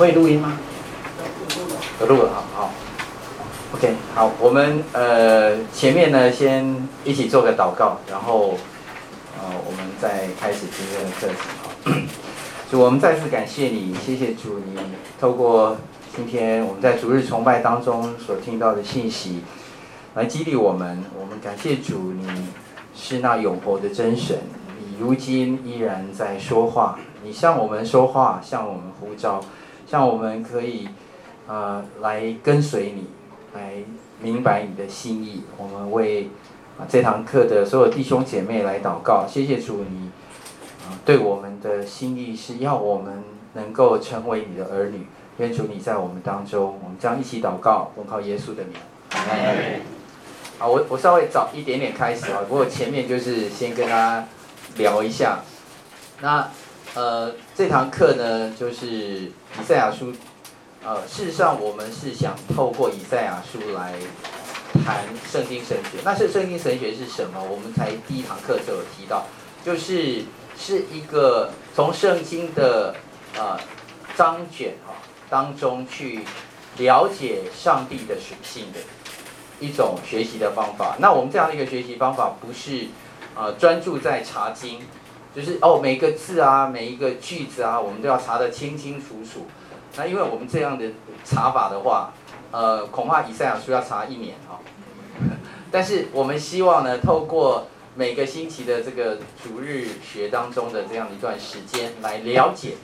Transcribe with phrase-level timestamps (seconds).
[0.00, 0.56] 你会录音吗？
[2.00, 2.70] 有录了，好好。
[3.74, 8.54] OK，好，我们呃前面呢先一起做个祷告，然后
[9.36, 11.28] 呃我们再开始今天的课
[11.84, 12.02] 程。
[12.70, 14.80] 主，我们再次感谢你，谢谢主，你
[15.20, 15.76] 透过
[16.16, 19.42] 今天我们在主日崇拜当中所听到的信息，
[20.14, 21.04] 来激励我们。
[21.20, 22.26] 我们感谢主，你
[22.96, 24.38] 是那永活的真神，
[24.78, 26.98] 你如今依然在说话。
[27.22, 29.44] 你向我们说话，向我们呼召，
[29.90, 30.88] 向我们可以，
[31.48, 33.08] 呃，来跟随你，
[33.54, 33.72] 来
[34.20, 35.42] 明白你的心意。
[35.56, 36.28] 我们为
[36.78, 40.10] 啊这堂课的所有弟兄姐妹来祷告，谢谢主你，你
[40.86, 43.24] 啊对我们的心意是要我们
[43.54, 45.08] 能够成为你的儿女。
[45.38, 48.74] 愿主你在我们当中，我们将一起祷告，奉靠耶稣的名。
[50.56, 54.28] 好，我我稍微早一点点开始啊，不过前面就是先跟大家
[54.76, 55.40] 聊一下，
[56.20, 56.48] 那。
[56.92, 60.12] 呃，这堂课呢，就是以赛亚书。
[60.82, 63.92] 呃，事实上，我们是想透过以赛亚书来
[64.82, 65.98] 谈圣经神学。
[66.02, 67.38] 那是圣经神学是什么？
[67.42, 69.26] 我们才第一堂课就有提到，
[69.62, 70.24] 就是
[70.58, 72.94] 是一个从圣经的
[73.36, 73.60] 呃
[74.16, 74.96] 章卷哈、哦、
[75.28, 76.24] 当中去
[76.78, 78.80] 了解上帝的属性的
[79.60, 80.96] 一种学习的方法。
[80.98, 82.86] 那我们这样的一个学习方法，不是
[83.34, 84.80] 呃专注在查经。
[85.34, 89.46] 就是哦，每个字啊，每一个句子啊，我们都要查得清清楚楚。
[89.96, 90.86] 那因为我们这样的
[91.24, 92.12] 查法的话，
[92.50, 94.58] 呃，恐怕以赛亚书要查一年哈、哦。
[95.70, 102.74] 但是我们希望呢，透过每个星期的这个逐日学当中的这样一段时间来了解，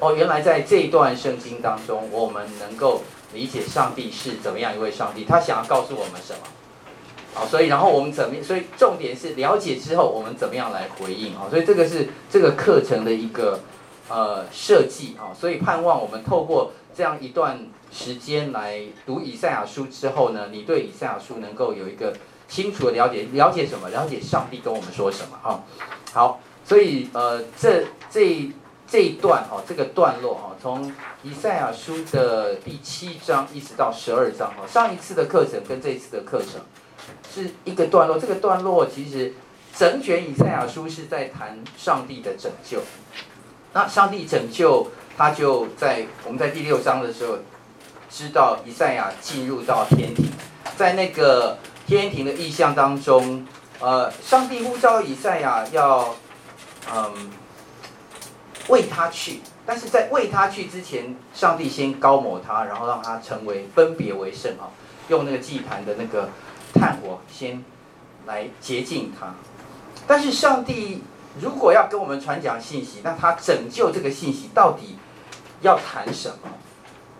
[0.00, 6.40] 哦，原来在这一段圣经当中，我们能够理解上帝是怎么样一位上帝，他想要告诉我们什么。
[7.34, 8.40] 好，所以然后我们怎么？
[8.44, 11.48] 所以重点是了解之后，我们怎么样来回应啊？
[11.50, 13.58] 所以这个是这个课程的一个
[14.08, 15.34] 呃设计啊。
[15.34, 22.14] 所以盼望我们透过这样一段时间来读以赛亚书之后呢，你对以赛亚书能够有一个
[22.46, 23.26] 清楚的了解。
[23.32, 23.90] 了解什么？
[23.90, 25.64] 了解上帝跟我们说什么哈？
[26.12, 28.48] 好，所以呃这这
[28.88, 30.92] 这一段哈，这个段落哈，从
[31.24, 36.60] 以赛亚书的第七章一直到十二章哈，上一次的课程跟这一次的课程。
[37.34, 39.34] 是一个段落，这个段落其实
[39.76, 42.80] 整卷以赛亚书是在谈上帝的拯救。
[43.72, 44.86] 那上帝拯救，
[45.16, 47.38] 他就在我们在第六章的时候，
[48.08, 50.26] 知道以赛亚进入到天庭，
[50.76, 51.58] 在那个
[51.88, 53.44] 天庭的意象当中，
[53.80, 56.14] 呃，上帝呼召以赛亚要，
[56.94, 57.30] 嗯，
[58.68, 64.70] 为他去，但是在为他去之前，上帝先高抹他，然后让他成为分别为圣啊，
[65.08, 66.28] 用那个祭坛的那个。
[66.74, 67.64] 炭火先
[68.26, 69.34] 来洁净他，
[70.06, 71.02] 但是上帝
[71.40, 74.96] 如果要跟我们传讲信息，那他拯救这个信息到底
[75.62, 76.50] 要谈什么？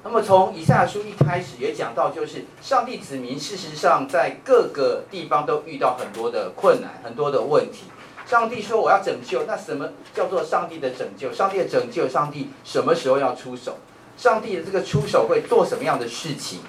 [0.02, 7.84] 那么从以赛亚书一开始也讲到，就是上帝子民事实上在各个地方都遇到很多的困难、很多的问题。
[8.26, 11.32] 上帝说我要拯救，那什么叫做上帝的拯救？
[11.32, 13.78] 上帝的拯救，上帝什么时候要出手？
[14.16, 16.60] 上帝的这个出手会做什么样的事情？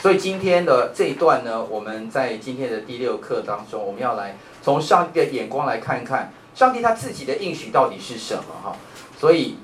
[0.00, 8.76] 所以今天的这一段呢，我们在今天的第六课当中，我们要来从上帝的眼光来看看上帝他自己的应许到底是什么哈。
[9.18, 9.56] 所以，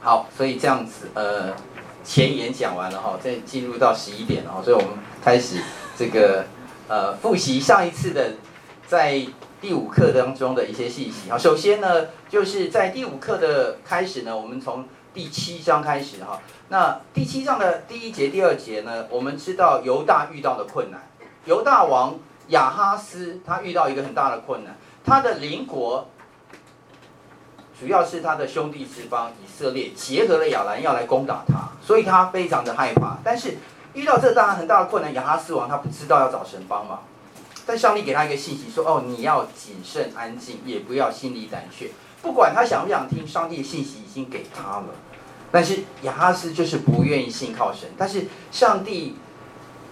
[0.00, 1.54] 好，所以这样子，呃，
[2.02, 4.90] 前言讲完了哈，再进入到十一点了哈，所以我们
[5.22, 5.56] 开始
[5.98, 6.46] 这个
[6.88, 8.32] 呃复习上一次的
[8.86, 9.22] 在
[9.60, 11.36] 第五课当中的一些信息哈。
[11.36, 14.86] 首先呢，就是在第五课的开始呢，我们从
[15.18, 21.00] 第七章开始哈，那第七章的第一节、第二节呢，我们知道犹大遇到的困难。
[21.44, 22.16] 犹大王
[22.50, 26.06] 亚哈斯他遇到一个很大的困难，他的邻国
[27.80, 33.18] 主要是他的兄弟之邦以色列结合了亚兰要来攻打他，所以他非常的害怕。
[33.24, 33.56] 但是
[33.94, 37.02] 遇到这大很大的困难，亚哈斯王他不知道要找神帮忙，
[37.66, 41.90] 但上帝给他一个信息说：哦，你要谨慎安静，也不要心里胆怯。
[42.22, 44.86] 不管他想不想听，上帝的信息已经给他了。
[45.50, 49.16] 但是亚哈斯就是不愿意信靠神，但是上帝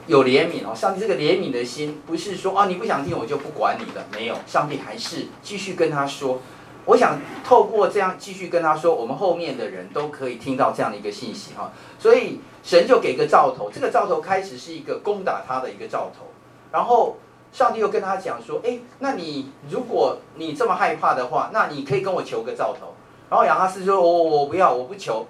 [0.07, 6.41] 有怜悯哦，上帝这个怜悯的心不是说啊，你不想听我就不管你了，没有，上帝还是继续跟他说。
[6.85, 11.73] 我想透过这样继续跟他说，我们后面的人都可以听到这样的一个信息哈。
[11.99, 16.27] 所以神就给个兆头，这个兆头开始是一个攻打他的一个兆头，
[16.71, 17.17] 然后
[17.51, 22.95] 上帝又跟他讲说，哎，那你如果你这么害怕的话，那你可以跟我求个兆头。
[23.29, 25.27] 然后亚哈斯说，我我不要，我不求。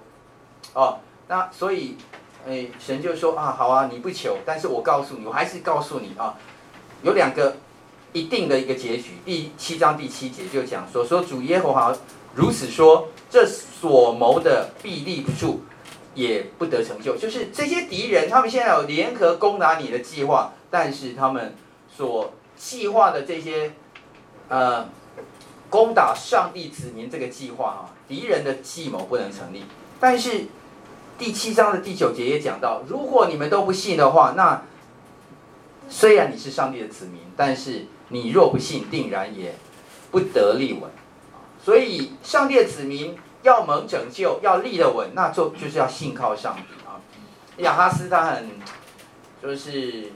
[0.73, 1.97] 哦，那所以，
[2.45, 6.35] 诶，神就说啊，好啊，你不求，但是我告诉你，我还是告诉你啊，
[7.01, 7.57] 有两个
[8.13, 9.11] 一定的一个结局。
[9.25, 11.95] 第七章第七节就讲说，说主耶和华
[12.35, 15.61] 如此说，这所谋的必立不住，
[16.13, 17.17] 也不得成就。
[17.17, 21.55] 就是这些敌人，他们现在有联合攻打你的计划，但是他们
[21.95, 23.73] 所计划的这些，
[24.47, 24.87] 呃，
[25.69, 29.63] 攻打上帝子民这个计划啊，敌人的计谋不能成立。
[29.99, 30.45] 但是
[31.17, 34.61] 第七章的第九节也讲到，如果你们都不信的话，那
[35.89, 39.55] 虽然你是上帝的子民，但是你若不信，定然也
[40.11, 40.89] 不得立稳。
[41.63, 47.01] 所以，上帝的子民要蒙拯救，要立得稳，那就就是要信靠上帝啊。
[47.57, 48.49] 亚哈斯他很
[49.41, 50.11] 就是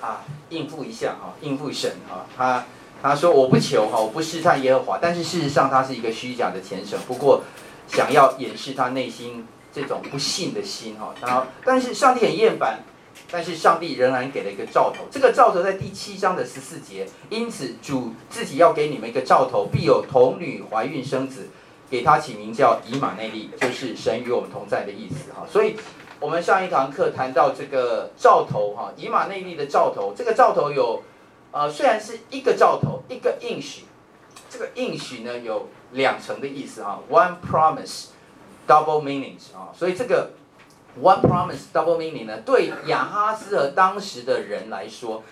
[0.00, 2.24] 啊，应付一下啊，应付神啊。
[2.36, 2.64] 他
[3.02, 7.42] 他说我不求哈，我不试探耶和华，但是事实上他是一个虚假的虔诚，不过
[7.86, 11.14] 想要掩饰他内心这种不信的心哈。
[11.20, 12.80] 然后，但是上帝很厌烦。
[13.30, 17.06] 但是上帝仍然给了一个兆头，这个兆头在第七章的十四节。
[17.30, 21.48] 因此主自己要给你们一个兆头，必有童女怀孕生子，
[21.90, 25.46] 给他起名叫以马内利，就是神与我们同在的意思哈。
[25.50, 25.76] 所以，
[26.20, 31.02] 我们上一堂课谈到这个兆头哈，以马内利的兆头，这个兆头有，
[31.50, 33.84] 呃，虽然是一个兆头，一个应许，
[34.50, 40.30] 这个应许呢有两层的意思哈，one promise，double meanings 啊，所以这个。
[41.02, 42.38] One promise, double meaning 呢？
[42.46, 45.24] 对亚哈斯和当时的人来说，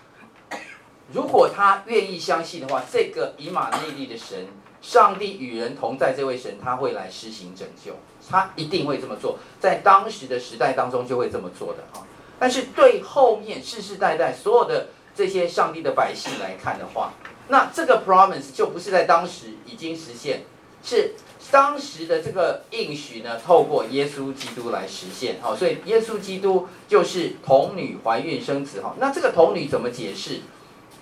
[1.13, 4.49] 如果他愿意相信的话，这个以马内利的神，
[4.81, 7.93] 上帝与人同在这位神，他会来施行拯救，
[8.29, 12.05] 他一定会这么做，在当时的时代当中就会这么做的哈。
[12.41, 17.13] 但是对后面世世代代所有的这些上帝的百姓来看的话，
[17.47, 20.43] 那这个 promise 就不是在当时已经实现，
[20.83, 21.13] 是。
[21.51, 30.41] 当时的这个应许呢，透过耶稣基督来实现，好，所以耶稣基督就是童女怀孕生子，哈，那这个童女怎么解释？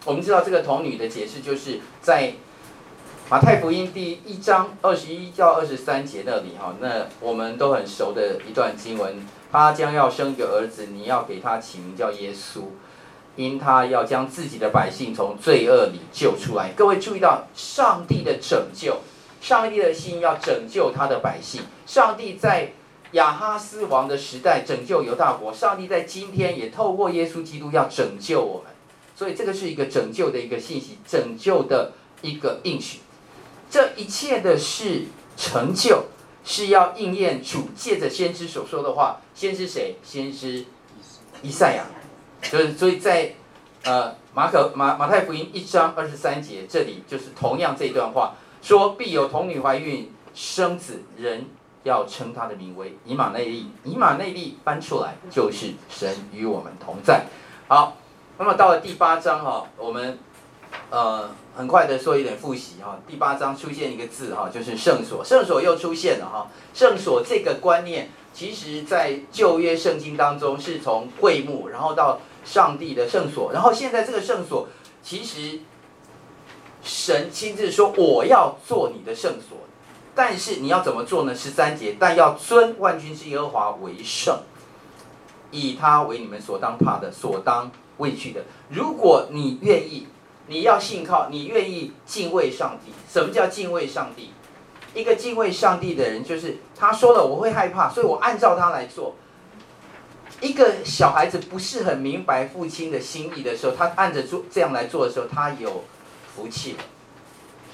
[0.04, 2.32] 我们知道这个童女的解释就是在
[3.28, 12.62] 马太福音第一章二十一到二十三节那里，哈，那我们都很熟的一段经文，他将要生一个儿子，你要给他起名叫耶稣，
[13.36, 16.72] 因他要将自己的百姓从罪恶里救出来。
[16.74, 18.96] 各位注意到上帝的拯救。
[19.40, 21.62] 上帝的心要拯救他的百姓。
[21.86, 22.72] 上帝在
[23.12, 28.72] 亚哈斯王的时代拯救犹大国，上帝在今天也透过耶稣基督要拯救我们。
[29.16, 31.92] 所以这个是一个拯救的一个信息，拯救的
[32.22, 33.00] 一个应许。
[33.68, 35.04] 这一切的事
[35.36, 36.04] 成就，
[36.44, 39.20] 是要应验主借着先知所说的话。
[39.34, 39.96] 先知谁？
[40.02, 40.64] 先知
[41.42, 41.84] 以赛亚。
[42.50, 43.34] 就是所以在
[43.84, 48.34] 呃马可马马太福音一章二十三节这里，就是同样这段话。
[48.62, 51.46] 说必有童女怀孕生子，人
[51.82, 53.70] 要称他的名为以马内利。
[53.84, 57.24] 以马内利翻出来就是神与我们同在。
[57.68, 57.96] 好，
[58.38, 60.18] 那么到了第八章哈，我们
[60.90, 62.98] 呃很快的做一点复习哈。
[63.08, 66.48] 第八章出现一个字哈，就是圣所，圣所又出现了哈。
[66.74, 74.68] 圣所这个观念，其实在旧约圣经当中是从会幕，然后到上帝的圣所，然后现在这个圣所
[75.02, 75.60] 其实。
[76.82, 79.58] 神亲自说：“我要做你的圣所，
[80.14, 81.34] 但是你要怎么做呢？
[81.34, 84.40] 十三节，但要尊万军之耶和华为圣，
[85.50, 88.44] 以他为你们所当怕的、所当畏惧的。
[88.70, 90.06] 如果你愿意，
[90.46, 92.92] 你要信靠，你愿意敬畏上帝。
[93.12, 94.30] 什么叫敬畏上帝？
[94.94, 99.14] 一个敬畏上帝的人，就是他说了我会害怕，所以我按照他来做。
[100.40, 105.84] 一个小孩子不是很明白父亲的心意的时候，他按着做这样来做的时候，他有。”
[106.34, 106.76] 福气，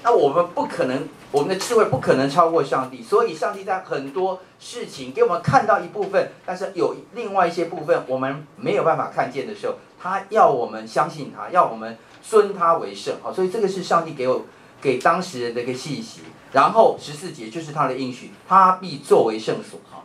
[0.03, 14.45] 那我们不可能，我们的智慧不可能超过上帝，所以上帝在很多事情给我们看到一部分，但是有另外一些部分我们没有办法看见的时候，他要我们相信他，要我们尊他为圣，好，所以这个是上帝给我
[14.81, 16.21] 给当时人的一个信息。
[16.53, 20.01] 然后十四节就是他的应许，他必作为圣所，哈，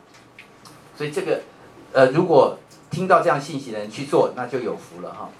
[0.97, 1.41] 所以这个
[1.93, 2.59] 呃，如果
[2.91, 5.31] 听到这样信息的人去做，那就有福了，哈。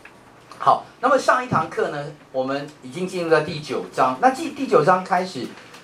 [0.65, 4.17] 好，那么上一堂课呢，我们已经进入到第九章。
[4.23, 5.41] 那第第九章开始，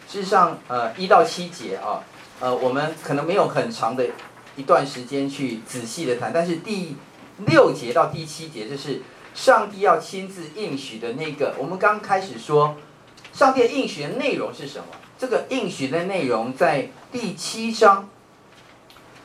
[0.09, 2.01] 事实上，呃，一到七节啊，
[2.39, 4.07] 呃，我们可能没有很长的
[4.55, 6.33] 一段时间去仔细的谈。
[6.33, 6.95] 但是第
[7.39, 9.03] 六节到第七节，就是
[9.35, 11.57] 上帝要亲自应许的那个。
[11.59, 12.77] 我们刚开始说，
[13.33, 14.85] 上帝应许的内容是什么？
[15.19, 18.09] 这个应许的内容在第七章，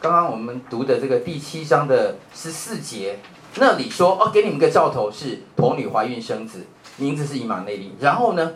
[0.02, 3.20] 刚刚我们读的这个第七章的十四节。
[3.56, 6.66] 那里说哦，给你们个兆头是童女怀孕生子，
[6.98, 7.94] 名字是以马内利。
[8.00, 8.54] 然后呢，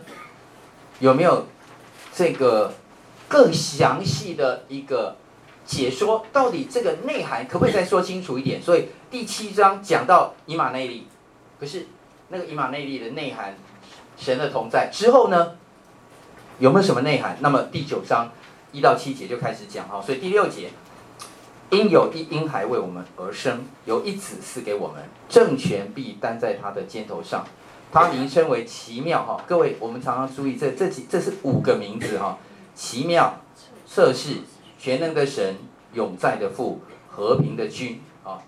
[0.98, 1.46] 有没有
[2.12, 2.74] 这个
[3.28, 5.16] 更详细的一个
[5.64, 6.26] 解说？
[6.32, 8.60] 到底这个内涵可不可以再说清楚一点？
[8.60, 11.06] 所以第七章讲到以马内利，
[11.60, 11.86] 可是
[12.28, 13.56] 那个以马内利的内涵，
[14.16, 15.52] 神的同在之后呢，
[16.58, 17.36] 有没有什么内涵？
[17.40, 18.32] 那么第九章
[18.72, 20.70] 一到七节就开始讲哈，所以第六节。
[21.70, 27.44] 因有一婴孩为我们而生，有一子赐给我们，政权必担在他的肩头上，
[27.92, 29.44] 他名称为奇妙哈。
[29.46, 32.38] 各位，我们常常注意这这几这是五个名字哈，
[32.74, 33.40] 奇妙、
[33.86, 34.36] 策士、
[34.78, 35.56] 全能的神、
[35.92, 38.40] 永在的父、和平的君啊。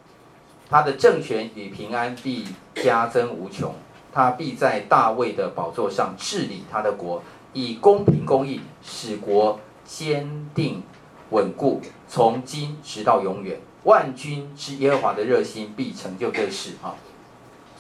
[0.71, 2.47] 他的政权与平安必
[2.77, 3.75] 加增无穷，
[4.15, 7.23] 他必在大卫的宝座上治理他的国，
[7.53, 10.83] 以公平公义使国坚定。
[11.31, 16.95] 稳固，从今直到永远，万军之耶和华的热心必成就这事哈。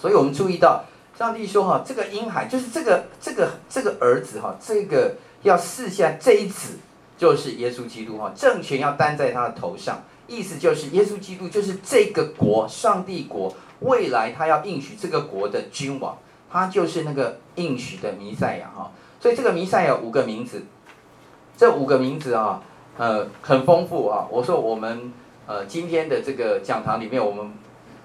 [0.01, 0.85] 所以我们注意到，
[1.19, 6.79] 上帝说哈，这个婴孩就是这个这个这个儿子哈，这个要赐下这一子
[7.19, 16.17] 就是耶稣基督哈，政权要担在他的头上，意思就是耶稣基督就是这个国上帝国未来他要应许这个国的君王，
[16.51, 18.91] 他就是那个应许的弥赛亚哈。
[19.21, 20.63] 所以这个弥赛亚五个名字，
[21.59, 22.63] 这五个名字啊。
[23.01, 24.27] 呃，很丰富啊！
[24.31, 25.11] 我说我们
[25.47, 27.51] 呃今天的这个讲堂里面，我们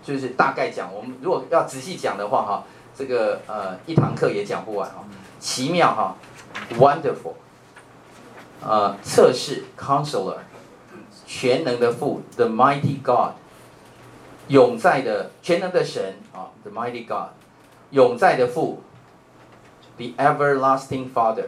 [0.01, 2.63] 就是大概讲，我们如果要仔细讲的话哈，
[2.95, 5.03] 这个呃一堂课也讲不完啊。
[5.37, 6.15] 奇妙哈
[6.79, 7.33] ，wonderful，
[8.63, 10.37] 呃，测试，counselor，
[11.27, 13.33] 全能的父，the mighty God，
[14.47, 17.31] 永在的全能的神啊，the mighty God，
[17.91, 18.81] 永在的父
[19.97, 21.47] ，the everlasting Father，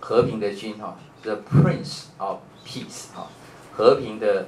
[0.00, 3.32] 和平的君哈，the Prince of Peace 啊，
[3.72, 4.46] 和平的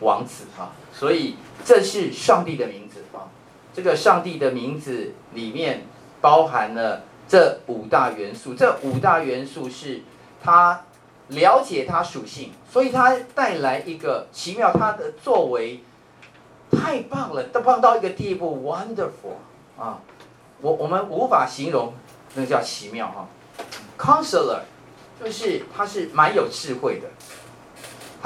[0.00, 3.32] 王子啊，所以这是上帝的名字啊。
[3.72, 5.86] 这个上帝的名字里面
[6.20, 10.02] 包含了这五大元素，这五大元素是
[10.42, 10.84] 他
[11.28, 15.82] 了解他属性，所以他带来一个奇妙，他的作为
[16.70, 19.36] 太棒了，都棒到一个地步，wonderful
[19.78, 20.00] 啊，
[20.60, 21.94] 我我们无法形容，
[22.34, 23.28] 那叫奇妙哈。
[23.98, 24.60] Counselor
[25.22, 27.08] 就是他是蛮有智慧的。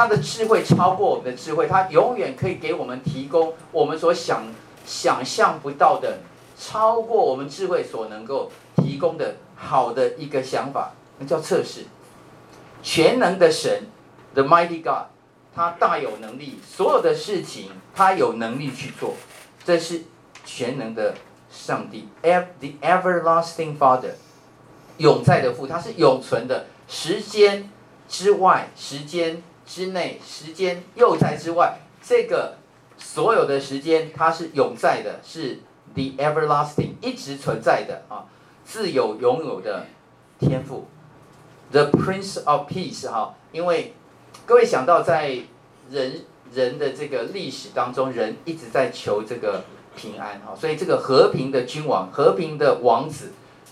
[0.00, 4.45] 他的智慧超过我们的智慧，他永远可以给我们提供我们所想
[4.87, 6.21] 想象不到的，
[6.59, 11.85] 超过我们智慧所能够提供的好的一个想法，那叫测试。
[12.83, 13.88] 全能的神
[14.33, 15.09] ，The Mighty God，
[15.54, 19.16] 他大有能力，所有的事情他有能力去做，
[19.66, 20.04] 这是
[20.47, 21.14] 全能的
[21.50, 24.12] 上帝，The Everlasting Father，
[24.97, 27.69] 永在的父，他是永存的，时间
[28.09, 29.42] 之外，时间。
[29.70, 32.56] 之内时间又在之外，这个
[32.98, 35.60] 所有的时间它是永在的，是
[35.94, 38.26] the everlasting 一直存在的啊，
[38.64, 39.86] 自有拥有的
[40.40, 40.88] 天赋
[41.70, 43.94] ，the Prince of Peace 哈，因为
[44.44, 45.38] 各位想到在
[45.88, 49.62] 人人的这个历史当中，人一直在求这个
[49.94, 53.30] 平安哈，所以这个和平的君王、和平的王子，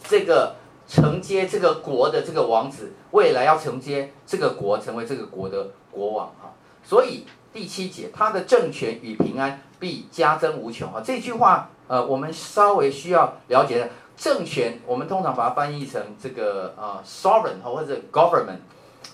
[0.09, 0.55] 这个。
[0.89, 6.55] 承接这个国的这个王子，未来要承接这个国，成为这个国的国王哈。
[6.83, 11.03] 所以第七节，他的政权与平安必加增无穷啊。
[11.05, 18.61] 这句话呃，我们稍微需要了解的政权，我们通常把它翻译成这个呃 sovereign 或者 government。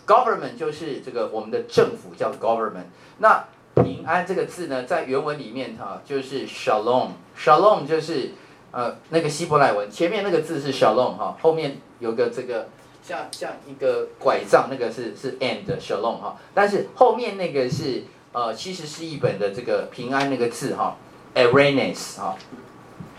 [0.06, 2.86] government 就是这个我们的政府叫 government。
[3.18, 7.08] 那平安这个字呢，在原文里面哈，就是 shalom。
[7.36, 8.30] shalom 就是。
[8.74, 12.66] 呃，那个希伯来文前面那个字是 shalom 哈，后面有个这个
[13.04, 18.02] 像像一个拐杖，那个是是 and shalom 哈，但是后面那个是
[18.32, 20.96] 呃，其实是一本的这个平安那个字哈
[21.36, 22.36] ，erenes 哈，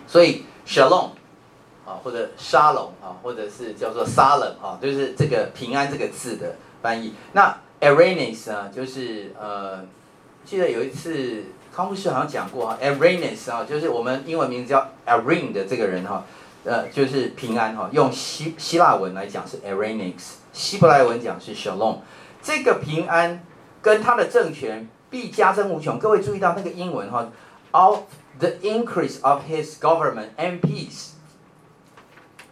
[0.05, 1.12] 所以 shalom
[1.85, 7.13] 啊或者沙龙啊，或者是叫做 salem 哈，就是这个平安这个字的翻译。
[7.31, 9.85] 那 erenes 呢，就是呃，
[10.43, 11.45] 记得有一次。
[11.75, 16.24] 康布斯好像讲过哈，Erenes 啊，就是我们英文名字叫 Erin 的这个人哈，
[16.63, 21.98] 呃，就是平安哈，用希希腊文来讲是 Erenes，希伯来文讲是 Shalom，
[22.41, 23.44] 这个平安
[23.82, 26.00] 跟他的政权必加增无穷。
[26.00, 27.29] 各位注意到那个英文哈
[27.72, 28.03] ，of
[28.39, 31.10] the increase of his government and peace，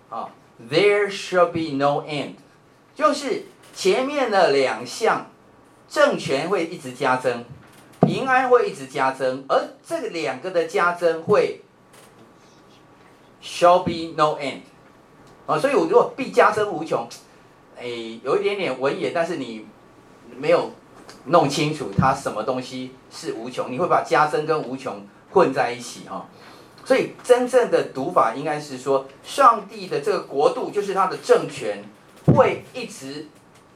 [0.10, 0.32] 啊
[0.70, 2.34] ，there shall be no end，
[2.94, 5.28] 就是前面的两项
[5.88, 7.46] 政权会一直加增。
[8.06, 11.62] 平安会一直加增，而这两个的加增会
[13.42, 14.62] shall be no end
[15.46, 17.08] 啊，所以我如果必加增无穷，
[17.78, 17.86] 哎，
[18.24, 19.66] 有一点点文言，但是你
[20.36, 20.72] 没有
[21.26, 26.26] 弄清楚它什么东西是无穷，你会把加增跟无穷混在一起哈。
[26.86, 31.84] 所以真正的读法应该是说，上帝的这个国度就是他的政权
[32.28, 33.28] 会一直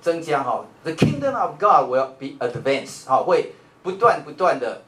[0.02, 3.54] 增加哈，The kingdom of God will be advanced 哈，会。
[3.88, 4.82] 不断不断的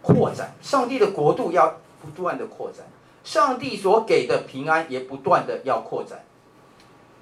[0.00, 2.86] 扩展，上帝的国度要不断的扩展，
[3.24, 6.24] 上帝所给的平安也不断的要扩展，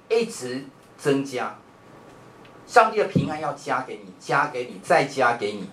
[0.09, 1.57] 一直增加。
[2.67, 5.67] 上帝的平安要加给你，加给你，再加给你，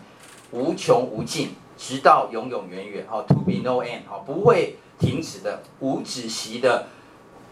[0.50, 3.06] 无穷无尽，直到永永远远。
[3.10, 6.86] 哦，to be no end，哦，不会停止的，无止息的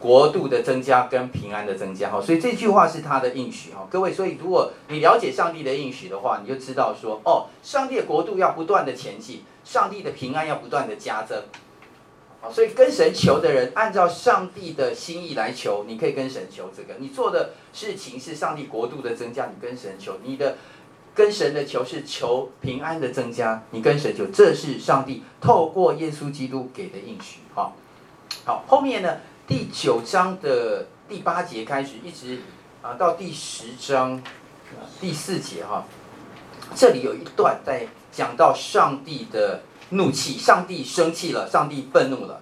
[0.03, 2.11] 国度的增加跟平安的增加。
[2.11, 3.73] 哈，所以这句话是他的应许。
[3.73, 11.45] 哈，各位，所以如果你了解上帝的应许的话，你就知道说，哦，上帝的国度要不断的前进，上帝的平安要不断的加增。
[12.51, 16.95] 所以跟神求的人，按照上帝的心意来求，你可以跟神求这个。
[16.99, 20.57] 你做的事情是上帝国度的增加，你跟神求；你的
[21.15, 27.39] 跟神的求是求平安的增加，你跟神求，这是上帝透过耶稣基督给的应许。
[27.55, 27.77] 好，
[28.45, 29.19] 好，后面呢，
[29.53, 32.41] 第九章的第八节开始，一直
[32.81, 34.19] 啊到第十章
[34.99, 35.85] 第四节哈，
[36.75, 39.61] 这里有一段在讲到上帝的。
[39.91, 42.41] 怒气，上帝生气了，上帝愤怒了。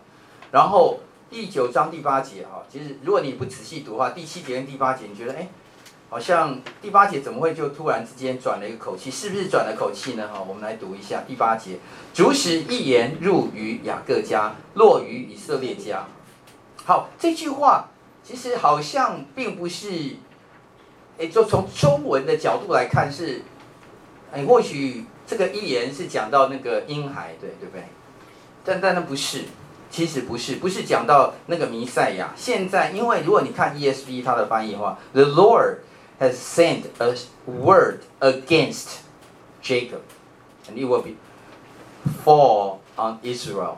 [0.52, 5.48] 然后第九章第八节哈，其实如果你不仔细读的话，第七节跟第八节，你觉得哎，
[6.08, 9.10] 好像第八节怎么会就突然之间转了一个口气？
[9.10, 10.28] 是不是转了口气呢？
[10.32, 11.80] 哈，我们来读一下第八节：
[12.14, 16.06] 主使一言入于雅各家，落于以色列家。
[16.84, 17.88] 好，这句话
[18.24, 20.16] 其实好像并不是，
[21.18, 23.42] 哎，就从中文的角度来看是，
[24.32, 25.06] 哎，或许。
[25.26, 27.84] 这个预言是讲到那个婴孩，对对不对？
[28.64, 29.44] 但但那不是，
[29.88, 32.32] 其实不是，不是讲到那个弥赛亚。
[32.34, 35.76] 现在，因为如果你看 ESV 它的翻译的话，The Lord
[36.18, 37.14] has sent a
[37.46, 38.86] word against
[39.62, 40.00] Jacob,
[40.68, 41.12] and it will be
[42.24, 43.76] fall on Israel。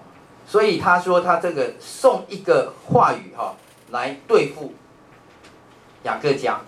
[0.53, 3.55] 所以他说他这个送一个话语哈，
[3.91, 4.75] 来对付
[6.03, 6.61] 雅各家，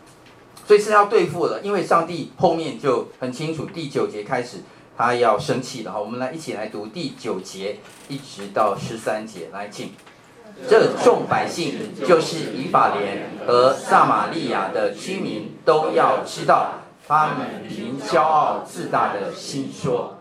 [0.66, 4.62] 所以是要对付了，因为上帝后面就很清楚，第九节开始。
[4.96, 9.92] 他要生气了哈，我们来一起来读第九节一直到十三节，来请。
[10.70, 16.74] 这众百姓就是以法莲和撒玛利亚的居民都要知道，
[17.08, 20.20] 他们凭骄傲自大的心说，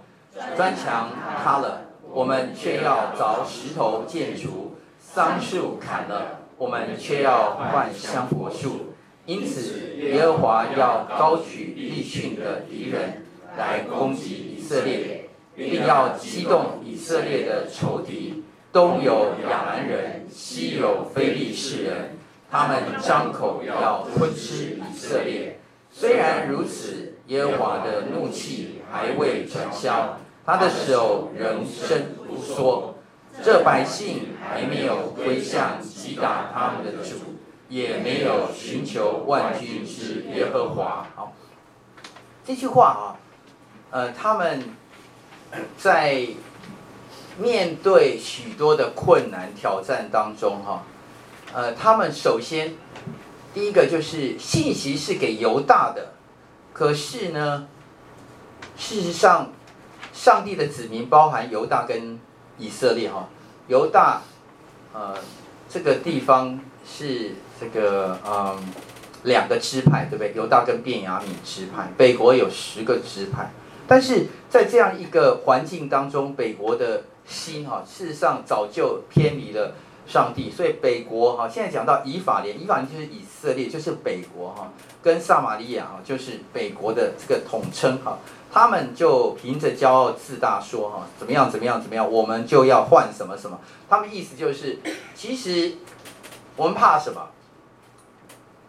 [0.57, 1.11] 砖墙
[1.43, 1.81] 塌了，
[2.13, 8.93] 我们却要凿石头建筑；桑树砍了，我们却要换香柏树。
[9.25, 13.23] 因此，耶和华要高举利汛的敌人
[13.57, 14.55] 来攻击。
[14.55, 22.17] 以色列，并要激动以色列的仇敌，东有亚兰人，西有非利士人，
[22.51, 25.59] 他们张口要吞吃以色列。
[25.91, 32.95] 虽然如此，耶和华的怒气还未转消，他的手仍伸不缩。
[33.43, 37.15] 这百姓还没有归向击打他们的主，
[37.67, 41.07] 也没有寻求万军之耶和华。
[41.15, 41.33] 好，
[42.45, 43.03] 这句话啊。
[43.89, 44.63] 呃，他们
[45.77, 46.25] 在
[47.37, 50.83] 面对许多的困难挑战当中，哈，
[51.53, 52.73] 呃，他们首先
[53.53, 56.13] 第一个就是信息是给犹大的，
[56.73, 57.67] 可是呢，
[58.75, 59.51] 事实上，
[60.23, 62.17] 上帝的子民包含犹大跟
[62.57, 63.27] 以色列，哈，
[63.67, 64.21] 犹大，
[64.93, 65.17] 呃，
[65.69, 66.57] 这个地方
[66.87, 68.57] 是这个嗯
[69.23, 70.33] 两个支派，对不对？
[70.33, 73.51] 犹大跟便雅悯支派，北国有十个支派。
[73.85, 79.73] 但是在这样一个环境当中，北国的心哈，事实上早就偏离了
[80.05, 88.17] 上帝，所以北国哈，现在讲到以法莲，以法莲就是以色列，就是北国哈，跟撒玛利亚哈，就是北国的这个统称哈，
[88.51, 94.79] 他们就凭着骄傲自大说哈，怎么样怎么样怎么样，我们就要换什么什么，他们意思就是，
[95.15, 95.75] 其实
[96.55, 97.29] 我们怕什么？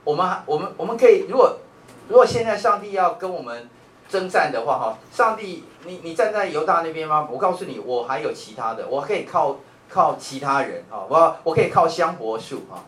[0.05, 1.59] 我们我们我们可以，如果
[2.09, 3.69] 如果现在上帝要跟我们。
[4.07, 7.27] 征战的话，哈，上帝，你你站在犹大那边吗？
[7.33, 9.57] 我告诉你，我还有其他的，我可以靠
[9.89, 12.83] 靠其他人，啊，我我可以靠香柏树，啊，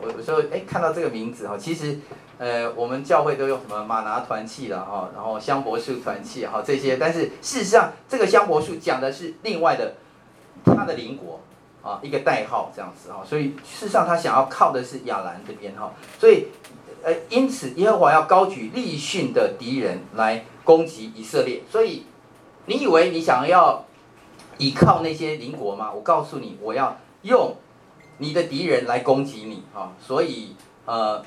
[0.00, 1.98] 我有时候哎看到这个名字，哈，其实，
[2.38, 9.94] 呃，我们教会都用什么马拿团契了，哈，然后香柏树团契，哈，这些，但是事实上，这个香柏树讲的是另外的
[10.64, 11.40] 他的邻国，
[11.82, 16.48] 啊，一个代号这样子，哈，所以事实上他想要靠的是亚兰这边，哈，所以。
[17.00, 22.04] 呃，因此耶和华要高举利汛的敌人来攻击以色列，所以
[22.66, 23.84] 你以为你想要
[24.58, 25.90] 依靠那些邻国吗？
[25.92, 27.56] 我告诉你，我要用
[28.18, 29.92] 你的敌人来攻击你啊！
[30.00, 31.24] 所以呃，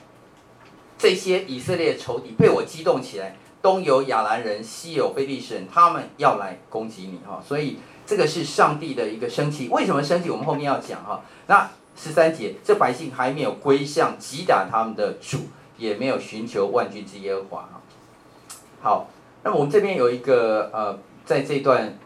[0.98, 7.42] 这些以色列仇敌被我激动起来，东有亚兰人，西有非利士人，他们要来攻击你哈！
[7.46, 10.30] 所以这个是上帝的一个生气，为什么生气？
[10.30, 11.24] 我们后面要讲哈。
[11.48, 15.40] 那十三节，这百姓还没有归向击打他们的主。
[15.78, 17.82] 也没有寻求万军之耶和华哈。
[18.82, 19.08] 好，
[19.42, 21.98] 那么我们这边有一个呃，在这段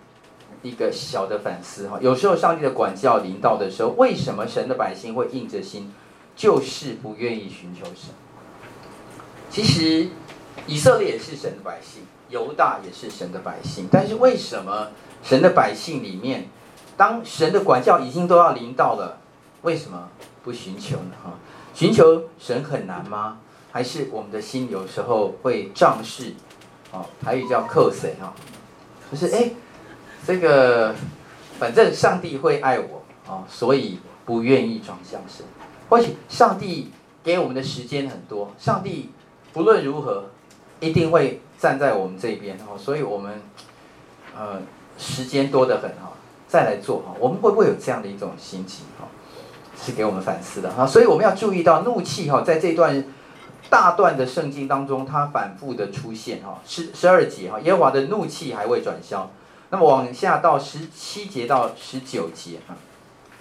[0.65, 1.99] 一个小的反思哈。
[2.01, 5.93] 有时候上帝的管教临到的时候，为什么神的百姓会硬着心，
[6.35, 8.09] 就是不愿意寻求神？
[9.51, 10.09] 其实
[10.65, 14.87] 以色列也是神的百姓，犹大也是神的百姓，但是为什么
[15.23, 16.49] 神的百姓里面，
[16.97, 19.19] 当神的管教已经都要临到了，
[19.61, 20.09] 为什么
[20.43, 21.11] 不寻求呢？
[21.23, 21.33] 哈，
[21.73, 23.37] 寻求神很难吗？
[23.71, 26.33] 还是我们的心有时候会仗势？
[26.91, 28.33] 哦，台语叫靠势哈，
[29.11, 29.51] 就是哎，
[30.25, 30.95] 这个
[31.59, 35.45] 反正上帝会爱我啊，所以不愿意转向神。
[35.89, 36.91] 或许上帝
[37.23, 39.11] 给我们的时间很多，上帝
[39.53, 40.29] 不论如何
[40.79, 43.41] 一定会站在我们这边哦，所以我们
[44.35, 44.61] 呃
[44.97, 46.13] 时间多得很哈，
[46.47, 49.07] 再来做哈，我们会不会有这样的一种心情哈？
[49.77, 53.05] 是给我们反思的哈，所以我们要注意到怒气哈，在这段。
[53.67, 59.27] 大段的圣经当中，它反复的出现哈，十十二节哈，耶和华的怒气还未转消。
[59.75, 62.73] 那么往下到十七节到十九节哈，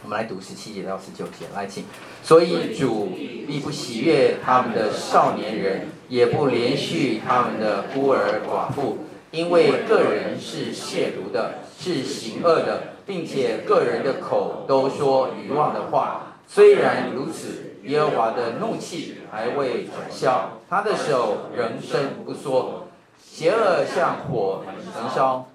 [0.03, 1.85] 我们来读十七节到十九节，来请。
[2.25, 3.11] 所以主
[3.47, 16.39] 必不喜悦他们的少年人，也不怜恤他们的孤儿寡妇，因为个人是亵渎的，是行恶的，并且个人的口都说愚妄的话。
[16.49, 17.61] 虽然如此。
[17.85, 22.89] 耶和华的怒气还未转消，他的手仍伸不缩，
[23.23, 25.51] 邪恶像火焚烧，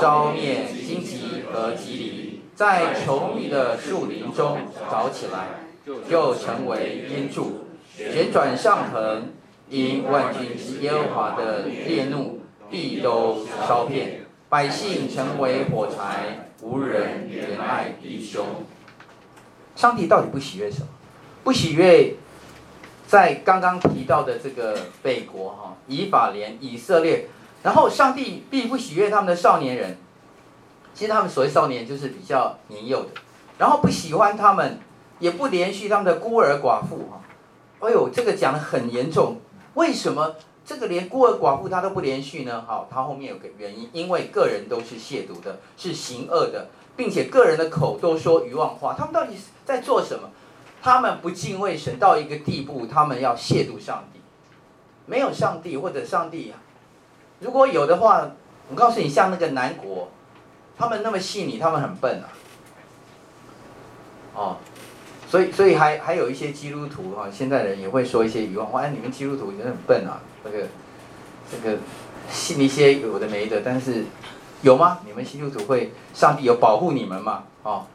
[0.00, 4.58] 烧灭荆棘和蒺藜，在稠密的树林中
[4.90, 5.48] 找起来，
[6.08, 7.66] 就成为烟柱，
[7.96, 9.32] 旋转上腾，
[9.68, 12.40] 因万军之耶和华的烈怒，
[12.70, 18.46] 地都烧遍，百姓成为火柴，无人怜爱弟兄。
[19.74, 20.88] 上帝到底不喜悦什么？
[21.42, 22.14] 不喜悦，
[23.06, 27.28] 在刚刚提到的这个北国哈，以法莲、以色列，
[27.62, 29.96] 然后上帝并不喜悦他们的少年人，
[30.94, 33.10] 其实他们所谓少年就是比较年幼的，
[33.58, 34.78] 然后不喜欢他们，
[35.18, 37.20] 也不怜恤他们的孤儿寡妇哈。
[37.80, 39.40] 哎呦，这个讲得很严重，
[39.74, 42.64] 为什么这个连孤儿寡妇他都不怜恤呢？
[42.66, 50.30] 好，他后面有个原因，因为个人都是亵渎的，是行恶的，并且个人的口都说愚妄话，他们到底在做什么？
[50.82, 54.20] 他们不敬畏神到一个地步，他们要亵渎上帝。
[55.06, 56.52] 没有上帝或者上帝，
[57.42, 58.30] 如果有的话，
[58.70, 60.08] 我告诉你，像那个南国，
[60.78, 62.28] 他们那么信你，他们很笨啊。
[64.34, 64.56] 哦，
[65.28, 70.66] 所以所以还还有一些基督徒哈，现在人也会说一些愚妄话，哎，你们基督徒也很笨啊，这个
[71.50, 71.76] 这个
[72.30, 74.04] 信一些有的没的，但是
[74.62, 75.00] 有吗？
[75.04, 77.44] 你们基督徒会上帝有保护你们吗？
[77.62, 77.86] 哦。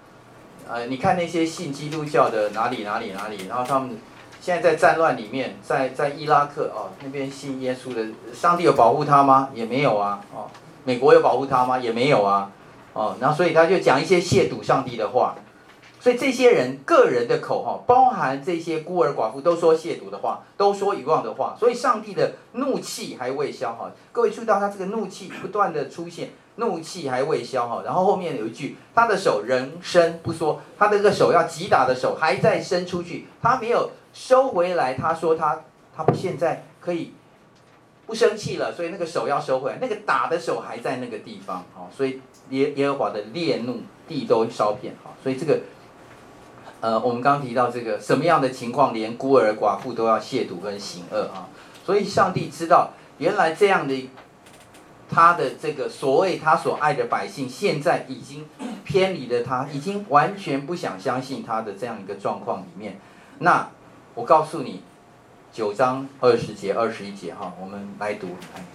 [0.70, 3.98] 呃，你看那些信基督教的哪里哪里哪里，然后他们
[4.40, 9.50] 现在在战乱里面，在在伊拉克哦那边信耶稣的，上帝有保护他吗？
[9.54, 10.22] 也没有啊。
[10.34, 10.50] 哦，
[10.84, 11.78] 美国有保护他吗？
[11.78, 12.50] 也没有啊。
[12.94, 15.36] 哦，然后所以他就讲一些亵渎上帝的话，
[16.00, 23.92] 所以这些人个人的口哈，包含这些孤儿寡妇都说亵渎的话，都说遗忘的话，所以上帝的怒气还未消哈。
[24.12, 26.30] 各位注意到他这个怒气不断的出现。
[26.60, 34.96] 怒气还未消哈，然后后面有一句，他的手仍伸不缩，他的这个手要击打的手还在伸出去，他没有收回来。
[34.96, 35.62] 他说他
[35.96, 37.14] 他现在可以
[38.08, 45.60] 不生气了，所以那个手要收回来，那个打的手还在那个地方啊，所以耶耶和华的烈怒，地都烧遍哈，所以这个
[46.82, 51.48] 呃，我们刚提到这个什么样的情况，连孤儿寡妇都要亵渎跟行恶啊，
[51.86, 54.10] 所以上帝知道原来这样的。
[55.10, 58.46] 他的这个所谓他所爱的百姓，现在已经
[58.84, 63.00] 偏离了他，已经完全不想相信他的这样一个状况里面。
[63.40, 63.70] 那
[64.18, 64.82] 我告诉你，
[65.54, 68.30] 九章二十节、二十一节哈，我们来读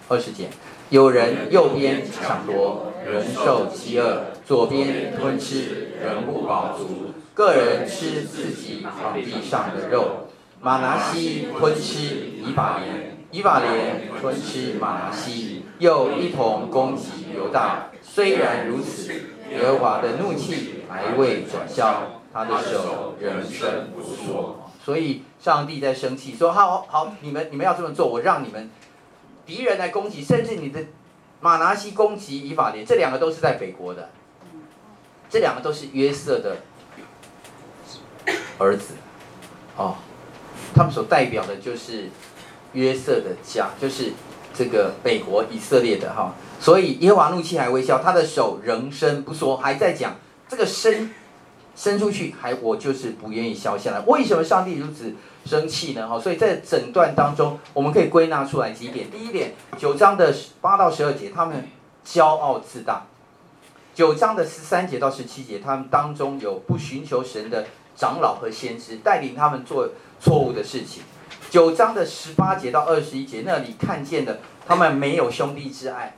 [0.06, 0.48] 二十节。
[0.88, 7.10] 有人右边抢夺，人受饥饿；左边吞吃，人不饱足。
[7.34, 10.28] 个人吃自己场地上的肉。
[10.60, 12.04] 马拿西吞吃
[12.40, 15.64] 以法莲，以法莲吞吃马拿西。
[15.80, 19.12] 又一同攻击犹大，虽然如此，
[19.50, 24.60] 耶和华的怒气还未转消，他的手仍伸不缩。
[24.84, 28.70] 所以上帝在生气，说：好好，你们你们要这么做，我让你们
[29.44, 30.80] 敌人来攻击，甚至你的
[31.40, 34.10] 马拿西攻击以法莲，这两个都是在北国的，
[35.28, 36.58] 这两个都是约瑟的
[38.58, 38.94] 儿子，
[39.76, 39.96] 哦，
[40.74, 42.08] 他们所代表的就是
[42.74, 44.12] 约瑟的家，就是。
[44.54, 51.10] 这个北国以色列的哈，所以耶和华怒气还未消，他的手仍伸不缩，还在讲这个伸
[51.74, 54.00] 伸出去，还我就是不愿意消下来。
[54.00, 56.08] 为什么上帝如此生气呢？
[56.08, 59.10] 哈，所以在整段当中，我们可以归纳出来几点。
[59.10, 61.68] 第一点，九章的八到十二节，他们
[62.06, 63.06] 骄傲自大；
[63.94, 69.88] 九章的十三节到十七节，他们当中有不寻求神的长老和先知带领他们做
[70.20, 71.02] 错误的事情。
[71.50, 76.14] 九章的十八节到二十一节那里看见的，他们没有兄弟之爱。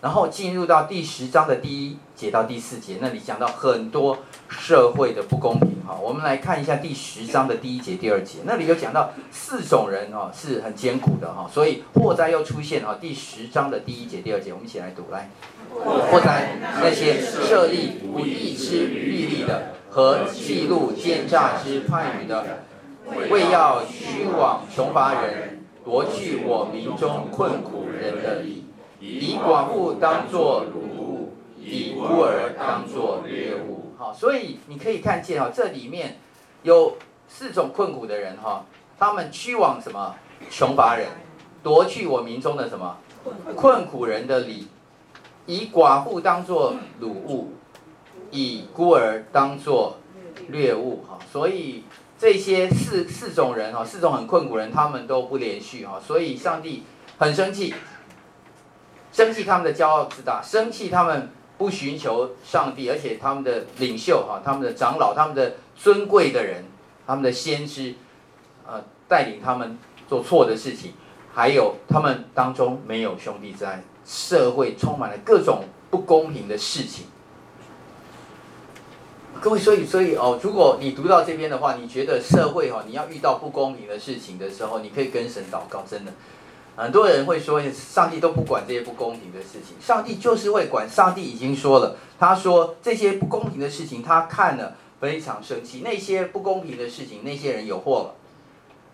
[0.00, 5.94] 然后进入到第十章的第一节到第四节，那里讲到很多社会的不公平哈。
[6.02, 12.96] 我们来看一下第十章的第一节、第二节，那里有讲到四种人哦是很艰苦的哈，所以祸灾又出现哈。
[12.98, 15.28] 第十章的第一节、第二节，我们一起来读来。
[15.70, 22.64] 祸灾那些设立不义之律例的和记录奸诈之判语的，
[23.28, 28.59] 为要虚妄穷乏人，夺去我民中困苦人的理。
[29.00, 33.92] 以寡妇当作掳物，以孤儿当作掠物。
[33.96, 36.18] 好，所以你可以看见哈，这里面
[36.62, 38.66] 有四种困苦的人哈，
[38.98, 40.14] 他们驱往什么？
[40.50, 41.06] 穷乏人，
[41.62, 42.98] 夺去我民中的什么？
[43.56, 44.68] 困苦人的礼，
[45.46, 47.52] 以寡妇当作掳物，
[48.30, 49.96] 以孤儿当作
[50.48, 51.04] 掠物。
[51.08, 51.84] 哈，所以
[52.18, 56.82] 这些四四种人哈，四种很困苦人，他们都不连续哈，所以上帝
[57.18, 57.74] 很生气。
[59.12, 66.64] 生气他们的骄傲自大，生气他们不寻求上帝，而且他们的领袖哈，他们的长老，他们的尊贵的人，
[67.06, 67.94] 他们的先知，
[68.66, 69.76] 呃，带领他们
[70.08, 70.92] 做错的事情，
[71.34, 77.06] 还有他们当中没有兄弟之爱，社会充满了各种不公平的事情。
[79.40, 86.12] 各位，所以所以哦，如果你读到这边的话，你觉得社会哈，你要遇到不公平的事情的时候，你可以跟神祷告，真的。
[86.80, 90.88] 很多人会说，上帝都不管这些不公平的事情，上帝就是会管。
[90.88, 95.82] 上帝已经说了，他说这些不公平的事情，他看了非常生气。
[95.84, 98.14] 那些不公平的事情，那些人有祸了。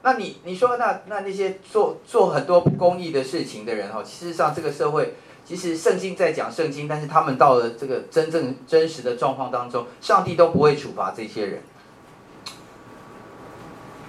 [0.03, 11.63] 那你你说，那那那些做做很多不公义的事情的人哈，事实上这个社会，其实圣经在讲圣经，但是他们到了这个真正真实的状况当中，上帝都不会处罚这些人。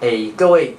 [0.01, 0.75] 哎，各位。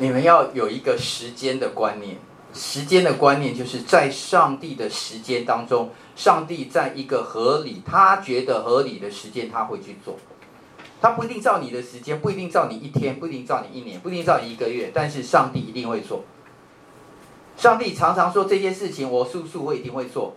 [0.00, 2.16] 你们要有一个时间的观念，
[2.54, 10.16] 时间的观念就是在上帝的时间当中，上帝在一个合理，他觉得合理的时间他会去做，
[11.00, 16.22] 他不一定照你的时间，不一定照你一天，不一定照你一年，不一定照你一个月，但是上帝一定会做。
[17.56, 20.36] 上帝常常说这些事情，我叔叔会一定会做。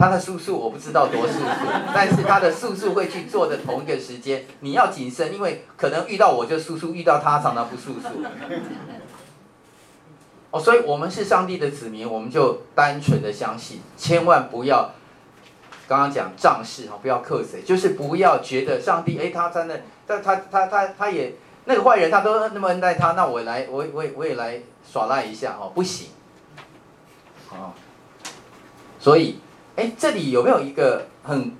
[0.00, 1.44] 他的叔叔我不知道多叔叔，
[1.94, 8.24] 但是他的叔叔会去做的同一个时间，你要谨慎，因为可能遇到我就叔叔，遇到他常常不叔叔。
[10.50, 14.90] 哦，所以我们是上帝的子民，我们就单纯的相信，千万不要
[15.86, 21.34] 刚刚讲仗势哈，不要克谁，就是不要觉得上帝哎，他真的，他他他他他也
[21.66, 26.08] 那个坏人，他都那么恩待他，那我来我我我也来耍赖一下哦，不行，
[27.50, 27.72] 哦，
[28.98, 29.38] 所以。
[29.80, 31.52] 哎，这里有没有一个很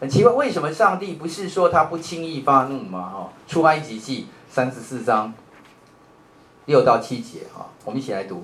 [0.00, 0.32] 很奇怪？
[0.32, 3.12] 为什么上帝不是说他不轻易发怒吗？
[3.14, 5.32] 哈，出埃及记三十四章
[6.64, 8.42] 六到七节哈，我们一起来读。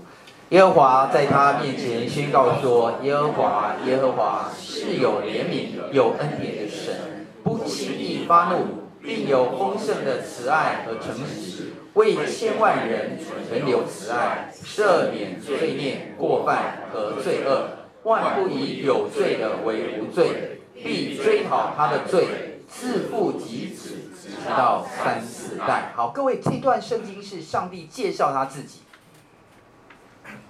[0.51, 17.86] 耶和华在他面前宣告说：耶和华，耶和华是有怜悯、有恩典的神，不轻易发怒，并有丰盛的慈爱和诚实，为千万人存留慈爱，赦免罪孽、过犯和罪恶。
[18.07, 25.93] 万不以有罪的为无罪，必追讨他的罪，自父及子，直到三四代。
[25.97, 28.83] 好，各位，这段圣经是上帝介绍他自己。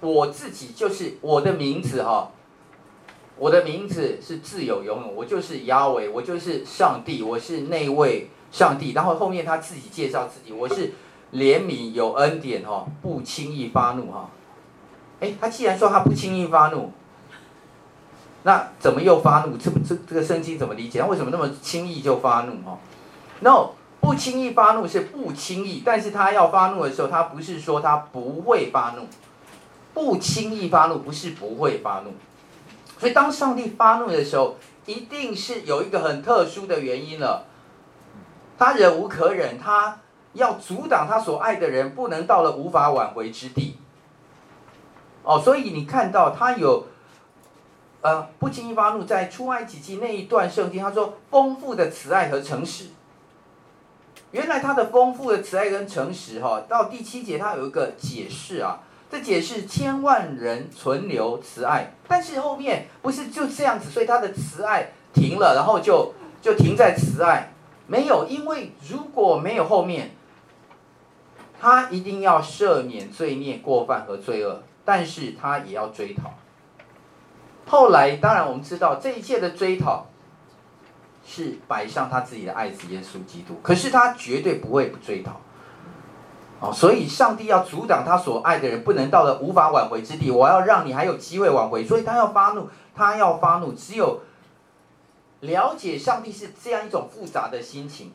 [0.01, 2.31] 我自己就是我的名字哈，
[3.37, 8.91] 我的名字是自有永有，我就是亚维，我就是上帝，我是那位上帝。
[8.91, 10.93] 然后后面他自己介绍自己，我是
[11.33, 14.29] 怜悯有恩典哈，不轻易发怒哈。
[15.21, 16.91] 哎，他既然说他不轻易发怒。
[18.47, 19.57] 那怎么又发怒？
[19.57, 21.01] 这这这个圣经怎么理解？
[21.01, 22.53] 他为什么那么轻易就发怒？
[22.65, 22.79] 哈
[23.41, 29.05] ，no，不轻易发怒是不轻易，但是他要发怒的时候，他不是说他不会发怒，
[29.93, 32.13] 不轻易发怒不是不会发怒，
[32.97, 34.55] 所以当上帝发怒的时候，
[34.85, 37.47] 一定是有一个很特殊的原因了。
[38.57, 39.99] 他忍无可忍，他
[40.31, 43.75] 要阻挡他所爱的人不能到了无法挽回之地。
[45.23, 46.85] 哦，所以你看到他有。
[48.01, 52.85] 呃，不轻易发怒，在出埃及记那一段圣经，他说丰富的慈爱和诚实。
[54.31, 58.79] 原来他的丰富的慈爱跟诚实，哈，到第七节他有一个解释啊，
[59.09, 67.51] 这解释千万人存留慈爱，但是后面不是就这样子，所以他的慈爱停了，然后就就停在慈爱，
[67.87, 70.11] 没有，因为如果没有后面，
[71.59, 76.33] 他一定要赦免罪孽过犯和罪恶，但是他也要追讨。
[77.67, 80.05] 后来，当然我们知道这一切的追讨，
[81.25, 83.59] 是摆上他自己的爱子耶稣基督。
[83.61, 85.41] 可是他绝对不会不追讨，
[86.61, 93.73] 哦，所以上帝要阻挡他所爱的人不能到了无法挽回之地，我要让你还有机会挽回，所以他要发怒，他要发怒。
[93.73, 94.21] 只有
[95.41, 98.13] 了解上帝是这样一种复杂的心情，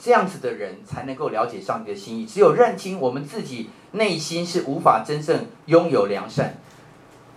[0.00, 2.24] 这样子的人才能够了解上帝的心意。
[2.24, 6.58] 只有认清我们自己内心是无法真正拥有良善。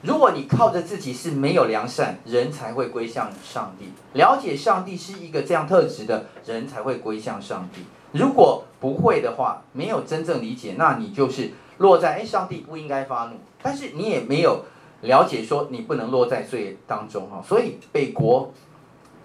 [0.01, 3.91] 如果你靠着自己是没有良善，人才会归向上帝。
[4.13, 7.81] 了解上帝是一个这样特质的人才会归向上帝。
[8.13, 14.63] 如果不会的话，没有真正理解，那你就是落在哎，上帝不应该发怒，但是你也没有
[15.01, 17.43] 了解说你不能落在罪当中哈。
[17.45, 18.51] 所以北国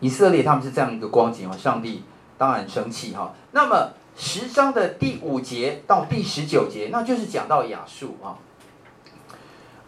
[0.00, 2.02] 以色列他们是这样一个光景哈，上帝
[2.36, 3.32] 当然生气哈。
[3.52, 8.36] 那么十章的第五节到第十九节，那就是讲到亚述啊。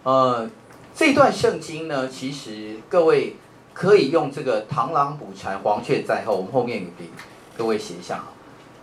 [0.04, 0.48] 呃，
[0.96, 3.36] 这段圣经呢，其实各位
[3.74, 7.10] 可以用这个螳螂捕蝉，黄雀在后，我们后面有给
[7.54, 8.32] 各位写一下啊。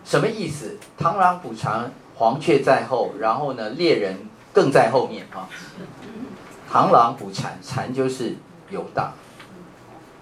[0.05, 0.77] 什么意思？
[0.95, 5.49] 螳螂捕蝉，黄雀在后，然后呢，猎人更在后面啊。
[6.71, 8.35] 螳螂捕蝉，蝉就是
[8.69, 9.13] 犹大，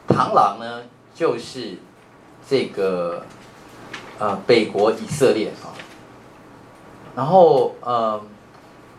[0.08, 1.76] 螳螂呢就是
[2.48, 3.26] 这个
[4.18, 5.76] 呃北国以色列啊。
[7.18, 8.22] 然后呃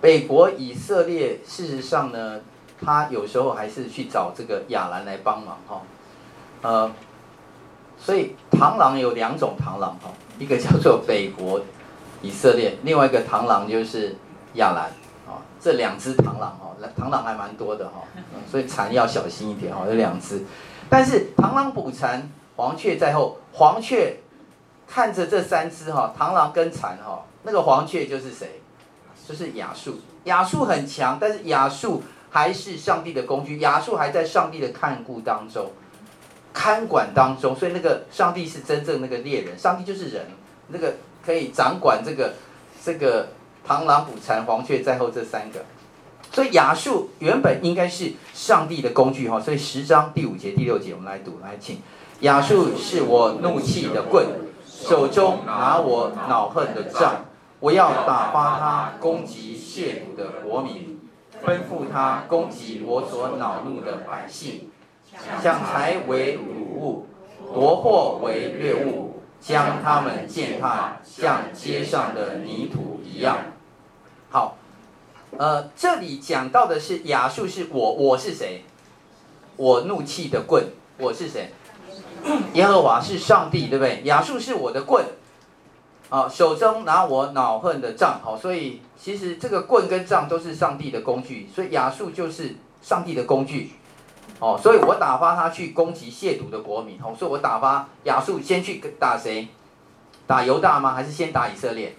[0.03, 2.41] 北国以色列，事实上呢，
[2.85, 5.81] 他有时候还是去找这个亚兰来帮忙哈。
[6.63, 6.91] 呃，
[7.99, 10.11] 所以螳螂有两种螳螂哈。
[10.39, 11.61] 一个叫做北国
[12.21, 14.17] 以色列，另外一个螳螂就是
[14.55, 14.87] 亚兰
[15.27, 18.01] 啊，这两只螳螂哈，螳螂还蛮多的哈，
[18.51, 20.45] 所以蝉要小心一点哈，有两只。
[20.89, 24.17] 但是螳螂捕蝉，黄雀在后，黄雀
[24.89, 28.61] 看着这三只哈，螳螂跟蝉哈，那个黄雀就是谁？
[29.29, 30.01] 就是亚述。
[30.25, 35.71] 亚述很强，但是亚述还是上帝的工具，亚述还在上帝的看顾当中。
[36.55, 40.27] 看管当中，所以那个上帝是真正那个猎人，上帝就是人，
[40.69, 42.35] 那个可以掌管这个
[42.85, 43.29] 这个
[43.67, 45.65] 螳螂捕蝉、黄雀在后这三个，
[46.31, 51.81] 所以亚述原本应该是上帝的工具哈，所以十章第五节、第六节我们来读，来请，
[52.21, 54.27] 亚述是我怒气的棍，
[54.67, 57.25] 手中拿我恼恨的杖，
[57.61, 60.92] 我要打发他攻击亵渎的国民，
[61.45, 64.71] 吩咐他攻击我所恼怒的百姓。
[65.43, 67.07] 抢财为掳物，
[67.53, 73.37] 夺货为掠物，将他们践踏，像街上的泥土一样。
[74.31, 74.57] 好，
[75.37, 78.65] 呃，这里讲到的是亚述是我，我是谁？
[79.57, 80.65] 我怒气的棍，
[80.97, 81.51] 我是谁？
[82.55, 84.01] 耶和华是上帝，对不对？
[84.05, 85.05] 亚述是我的棍，
[86.13, 93.73] 啊，手中拿我恼恨的杖，好，所以其实这个棍跟杖都是上帝的工具，所以亚述就是上帝的工具。
[94.39, 96.99] 哦，所以我打发他去攻击亵渎的国民。
[97.03, 99.49] 哦，所以我打发亚述先去打谁？
[100.27, 100.93] 打犹大吗？
[100.93, 101.97] 还是先打以色列？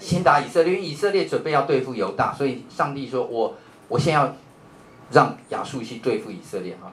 [0.00, 3.54] 先打以色列，因为以色列准备要对付犹大，所以上帝说我
[3.86, 4.34] 我先要
[5.12, 6.92] 让亚述去对付以色列哈。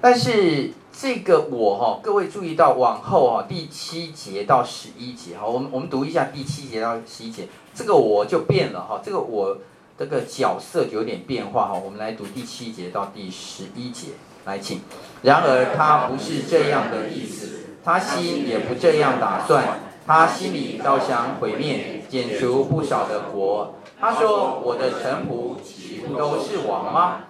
[0.00, 9.56] 但是这个我哈，各位注意到往后哈，第七节到十一节哈，我们我们读一下第七节到十一节，这个我就变了哈，这个我。
[9.98, 14.12] 这个角色就有点变化哈，我们来读第七节到第十一节，
[14.46, 14.80] 来请。
[15.20, 19.62] 然而他不是这样的意思，他心也不这样打算，
[20.06, 23.74] 他心里倒想毁灭、剪除不少的国。
[24.00, 27.24] 他说：“我的臣仆岂不都是王吗？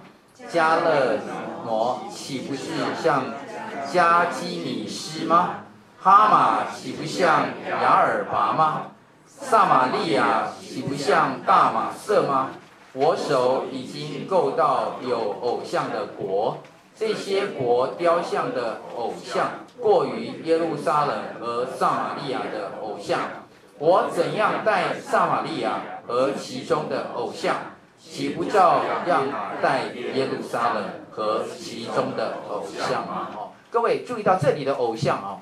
[0.48, 1.18] 迦勒
[1.66, 2.70] 摩岂不是
[3.02, 3.24] 像
[3.92, 5.64] 加基米斯吗？
[6.00, 8.82] 哈马岂不像雅尔拔吗？
[9.26, 12.50] 撒玛利亚岂不像大马色吗？”
[12.92, 16.58] 我手已经够到有偶像的国，
[16.98, 19.46] 这些国雕像的偶像
[19.78, 23.20] 过于耶路撒冷和撒玛利亚的偶像。
[23.78, 25.74] 我怎样待撒玛利亚
[26.06, 27.54] 和其中的偶像，
[27.96, 29.22] 岂不照样
[29.62, 33.28] 待耶路撒冷和其中的偶像吗？
[33.70, 35.38] 各位注意到这里的偶像啊，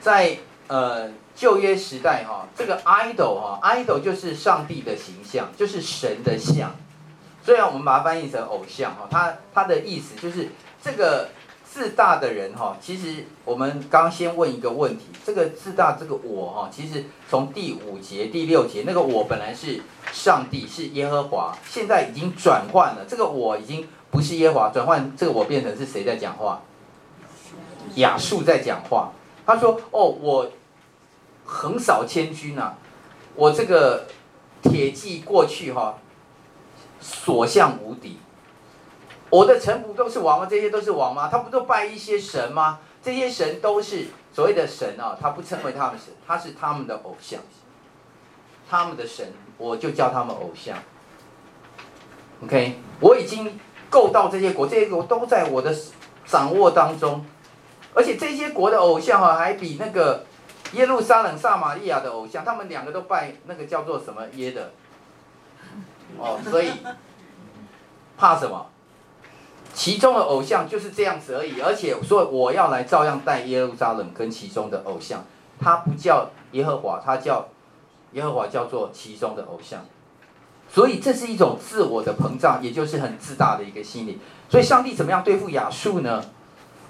[0.00, 1.10] 在呃。
[1.38, 6.74] 旧约时代哈，这个 idol 哈，idol 就是上帝的形象，就是神的像。
[7.44, 10.48] 虽然我们把它翻译成偶像哈，它它的意思就是
[10.82, 11.28] 这个
[11.64, 12.76] 自大的人哈。
[12.80, 19.80] 其实我们刚先问一个问题，这个自大这个我哈，其实从第五节第六节那个我本来是
[20.10, 26.60] 上帝是耶和华，现在已经转换了，这个我已经不是耶和华，转换这个我变成是谁在讲话？
[27.96, 29.12] 亚述在讲话。
[29.46, 30.50] 他说：“哦，我。”
[31.50, 32.78] 横扫千军呐、啊！
[33.34, 34.06] 我这个
[34.62, 35.98] 铁骑过去哈、
[37.00, 38.18] 所向无敌。
[39.30, 40.46] 我的臣仆都是王吗？
[40.48, 41.26] 这些都是王吗？
[41.32, 42.80] 他不都拜一些神吗？
[43.02, 47.40] 这些神都是所谓的神啊，他不称为他们神，他是他们的偶像，
[48.68, 50.76] 他们的神，我就叫他们偶像。
[52.44, 53.58] OK，我已经
[53.88, 55.74] 够到这些国，这些国都在我的
[56.26, 57.24] 掌握当中，
[57.98, 60.24] 而且这些国的偶像哈，还比那个
[60.74, 64.70] 耶路撒冷撒玛利亚的偶像，他们两个都拜那个叫做什么耶的，
[66.16, 66.70] 哦，所以
[68.16, 68.66] 怕什么？
[69.74, 75.24] 其中的偶像就是这样子而已，而且说我要来照样带耶路撒冷跟其中的偶像，
[75.58, 77.48] 他不叫耶和华，他叫
[78.12, 79.84] 耶和华叫做其中的偶像。
[80.70, 84.20] 所以这是一种自我的膨胀，也就是很自大的一个心理。
[84.48, 86.22] 所以上帝怎么样对付亚述呢？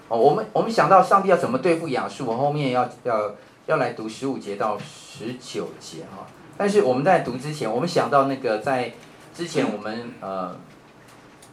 [0.08, 3.32] 哦，我们我们想到上帝要怎么对付亚述，我后面要要
[3.66, 6.26] 要来读十五节到十九节哈。
[6.56, 8.92] 但是我们在读之前，我们想到那个在
[9.34, 10.56] 之前我们呃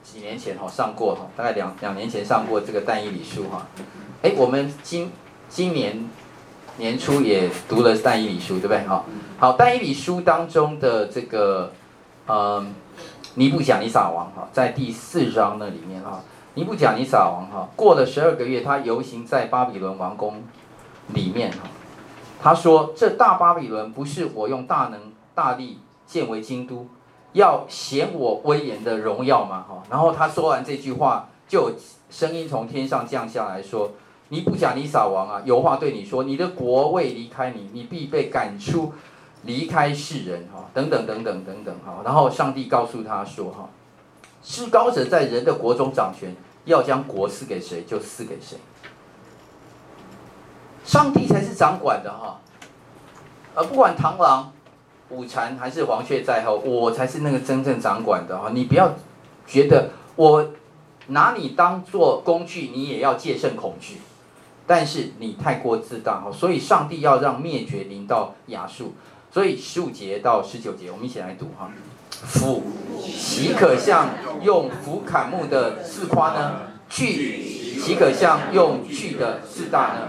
[0.03, 3.67] 几年前哈上过哈，大概两两年前上过这个但以理书哈。
[4.21, 5.11] 哎，我们今
[5.49, 6.09] 今年
[6.77, 8.83] 年初也读了但以理书，对不对？
[8.85, 9.05] 好，
[9.37, 11.71] 好，但以理书当中的这个。
[12.27, 12.73] 嗯，
[13.35, 16.23] 尼布甲尼撒王哈，在第四章那里面哈，
[16.55, 20.41] 尼布甲尼撒王哈，过了十二个月，他游行在巴比伦王宫
[21.13, 21.59] 里面哈，
[22.41, 26.87] 他说：“这大巴比伦不是我用大能大力建为京都，
[27.33, 31.75] 要显我威严的荣耀吗？”哈，然后他说完这句话，就有
[32.09, 33.91] 声音从天上降下来说
[34.29, 38.93] ：“尼布甲尼撒王啊，有话对你说，你的国未离开你，你必被赶出。”
[39.43, 43.69] 离开世人哈，等等等等等等哈，然后上帝告诉他说哈，
[44.41, 46.35] 至高者在人的国中掌权，
[46.65, 48.57] 要将国赐给谁就赐给谁。
[50.83, 52.39] 上帝才是掌管的哈，
[53.55, 54.51] 呃不管螳螂、
[55.09, 58.51] 午蝉还是黄雀在后，我才是那个真正掌管的哈。
[58.53, 58.93] 你不要
[59.47, 60.51] 觉得我
[61.07, 63.99] 拿你当做工具，你也要戒慎恐惧，
[64.67, 68.93] 但是你太过自大哈，所以上帝要让灭绝临到亚述。
[69.31, 71.69] 所以十五节到十九节，我们一起来读哈。
[72.23, 72.63] 斧
[73.01, 74.09] 岂可像
[74.41, 76.61] 用斧砍木的自夸呢？
[76.87, 80.07] 锯岂可像用锯的自大呢？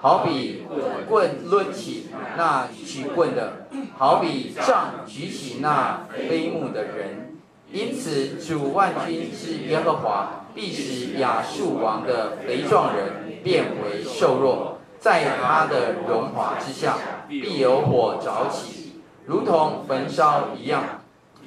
[0.00, 0.64] 好比
[1.08, 7.36] 棍抡起那举棍的，好比杖举起那背木的人。
[7.70, 14.78] 因此主万军之耶和华必使亚述王的肥壮人变为瘦弱。
[14.98, 16.96] 在他的荣华之下，
[17.28, 20.82] 必有火着起，如同焚烧一样。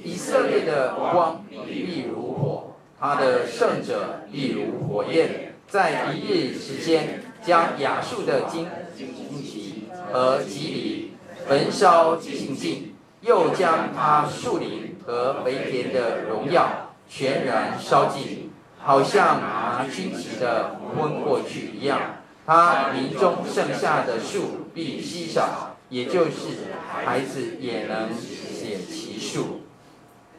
[0.03, 5.53] 以色列的光必如火，他的圣者必如火焰。
[5.67, 11.11] 在一日之间，将亚述的荆棘和蒺藜
[11.47, 22.17] 焚烧净尽，又将他树林和肥田的荣耀全然烧尽，好像拿荆棘的昏过去一样。
[22.45, 26.73] 他林中剩下的树必稀少，也就是
[27.05, 29.61] 孩子也能写其数。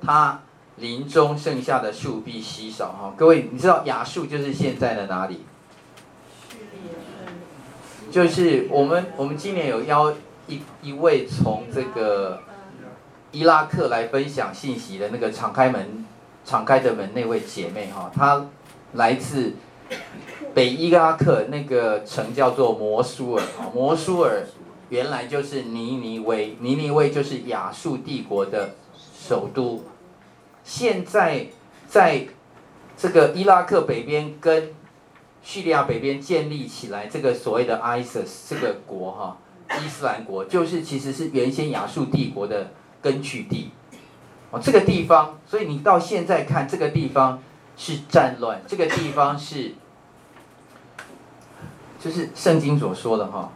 [0.04, 0.40] 他
[0.76, 5.44] 林中剩下的树必稀少哈，各位，你知道亚述就是现在的哪里？
[8.10, 10.12] 就是我们我们今年有邀
[10.46, 12.40] 一一位从这个
[13.30, 16.04] 伊拉克来分享信息的那个敞开门
[16.44, 18.46] 敞开的门那位姐妹哈，她
[18.92, 19.54] 来自。
[20.54, 23.42] 北伊拉克那个城叫做摩苏尔，
[23.74, 24.42] 摩苏尔
[24.90, 28.74] 原来就是尼尼微，尼尼微就是亚述帝国的
[29.14, 29.82] 首都。
[30.64, 31.46] 现在
[31.88, 32.26] 在
[32.96, 34.72] 这个伊拉克北边跟
[35.42, 39.36] 叙利亚北边建立起来这个所谓的 ISIS 这个国哈，
[39.84, 43.70] 伊斯兰国就是其实是原先亚述帝国的根据地。
[44.50, 47.42] 哦，这个地方，所以你到现在看这个地方
[47.76, 49.74] 是战乱，这个地方是。
[52.04, 53.52] 就是圣经所说的哈，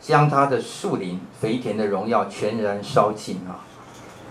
[0.00, 3.65] 将他的树林、肥田的荣耀全然烧尽啊！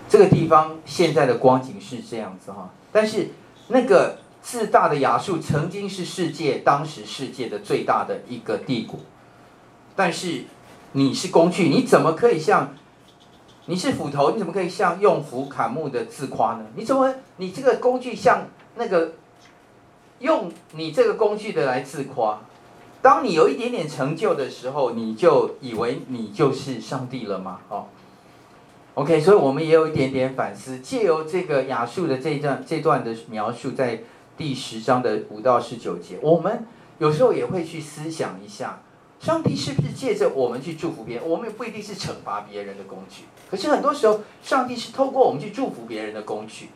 [0.08, 3.30] 这个地方现在的光景是这样子哈，但是
[3.68, 9.00] 那个自大的亚述曾经是世界当时世界的最大的一个帝国，
[9.96, 10.44] 但是
[10.92, 12.74] 你是工具，你怎么可以像
[13.66, 16.66] 你是斧头，你怎么可以像用斧砍木的自夸呢？
[16.76, 18.46] 你怎么你这个工具像
[18.76, 19.14] 那个
[20.20, 22.38] 用你这个工具的来自夸？
[23.02, 27.60] 当你有一点点成就的时候，你就以为你就是上帝了吗？
[27.68, 27.86] 哦
[28.96, 34.00] ，OK，所以我们也有一点点反思，借由这个亚述的这段这段的描述，在
[34.36, 36.66] 第十章的五到十九节，我们
[36.98, 38.80] 有时候也会去思想一下，
[39.20, 41.28] 上帝是不是借着我们去祝福别人？
[41.28, 46.70] 我们也不一定是惩罚别人的工具，可是很多时候，上帝是透过我们去祝福别人的工具，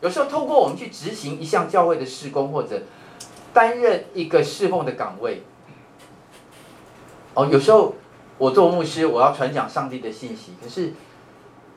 [0.00, 2.82] 有时候透过我们去执行一项教会的事工或者。
[3.52, 5.42] 担任一个侍奉的岗位。
[7.32, 7.94] 哦，有时候
[8.36, 10.92] 我做牧师，我要传讲上帝的信息，可是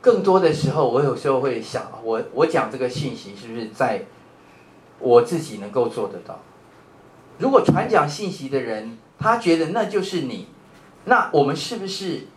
[0.01, 4.05] 更多的时候，我有时候会想，我我讲这个信息是不是在
[4.99, 6.39] 我自己能够做得到？
[7.37, 10.47] 如果传讲信息的人，他觉得那就是你，
[11.05, 12.27] 那我们是不是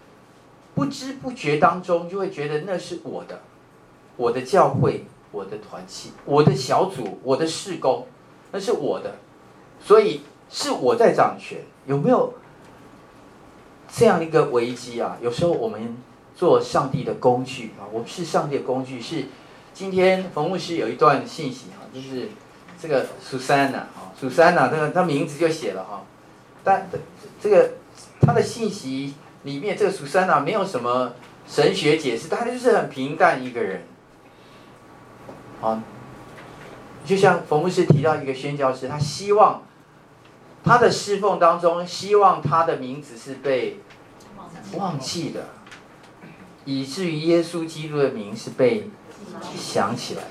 [0.74, 3.40] 不知不觉当中就会觉得那是我的，
[4.16, 8.06] 我的教会，我的团契，我的小组，我的事工，
[8.52, 9.16] 那是我的，
[9.80, 12.34] 所以是我在掌权，有没有
[13.88, 15.16] 这样一个危机啊？
[15.20, 15.96] 有时候我们
[16.34, 19.00] 做上帝的工具啊，我们是上帝的工具。
[19.00, 19.26] 是
[19.74, 22.28] 今天冯牧师有一段信息哈，就是
[22.80, 26.04] 这个苏珊娜啊，苏珊娜这个他名字就写了哈，
[26.62, 26.88] 但
[27.40, 27.72] 这个
[28.20, 29.14] 他的信息
[29.44, 31.14] 里面这个苏珊娜没有什么
[31.48, 33.84] 神学解释，他就是很平淡一个人。
[35.60, 35.82] 啊，
[37.04, 39.62] 就像冯牧师提到一个宣教士，他希望
[40.64, 43.78] 他的侍奉当中，希望他的名字是被
[44.76, 45.46] 忘记的，
[46.64, 48.90] 以至于耶稣基督的名是被
[49.56, 50.22] 想起来。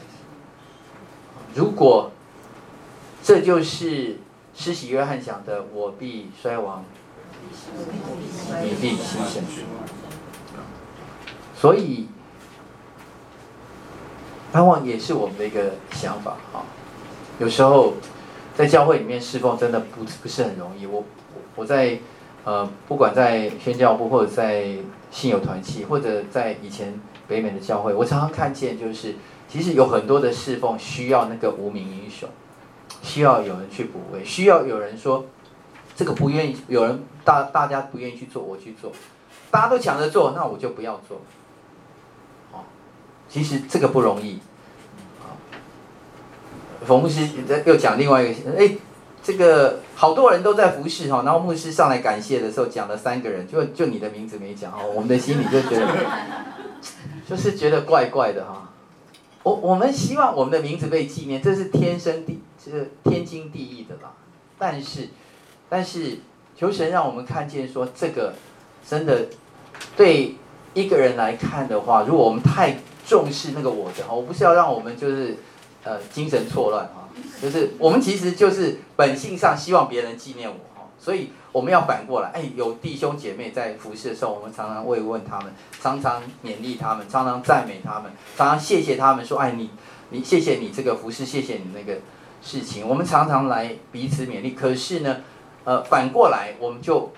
[1.54, 2.12] 如果
[3.24, 4.20] 这就是
[4.54, 6.86] 施洗约翰讲的“我必衰亡，
[8.64, 9.44] 你必兴盛”，
[11.56, 12.08] 所以。
[14.54, 16.62] 盼望也是我们的一个想法哈，
[17.40, 17.94] 有时候
[18.54, 20.86] 在教会里面侍奉真的不不是很容易。
[20.86, 21.06] 我
[21.56, 21.98] 我在
[22.44, 24.76] 呃不管在宣教部或者在
[25.12, 29.16] 信友团契，或者在以前北美的教会，我常常看见就是
[29.48, 32.28] 其实有很多的侍奉需要那个无名英雄，
[33.04, 35.26] 需要有人去补位，需要有人说
[35.96, 38.92] 这个不愿意，有人大大家不愿意去做，我去做，
[39.52, 41.22] 大家都抢着做，那我就不要做。
[43.28, 44.40] 其实这个不容易，
[45.22, 45.32] 啊，
[46.86, 47.26] 冯牧师
[47.66, 48.76] 又讲另外一个，哎，
[49.24, 55.88] 这个好多人都在服侍哈，然后牧师上来感谢的时候讲了三个人，就就你的名字没讲哦，我们的心里就觉得，
[57.30, 58.70] 就是觉得怪怪的哈。
[59.44, 64.12] 我我们希望我们的名字被纪念，这是天生地，这是天经地义的啦。
[64.58, 65.10] 但是，
[65.68, 66.20] 但是
[66.56, 68.36] 求神让我们看见说，这个
[68.88, 69.28] 真的
[69.98, 70.36] 对
[70.76, 75.36] 一个人来看的话，如果我们太重视那个我的，我不是要让我们就是，
[75.84, 77.01] 呃，精神错乱哈，
[77.42, 89.70] 就是我们其实就是本性上希望别人纪念我哈，所以我们要反过来，哎，有弟兄姐妹在服侍的时候，我们常常慰问他们，常常勉励他们，常常赞美他们，常常谢谢他们，说，哎，你，
[90.10, 92.00] 你谢谢你这个服侍，谢谢你那个
[92.42, 94.52] 事情，我们常常来彼此勉励。
[94.52, 95.18] 可是呢，
[95.64, 97.12] 呃，反过来我们就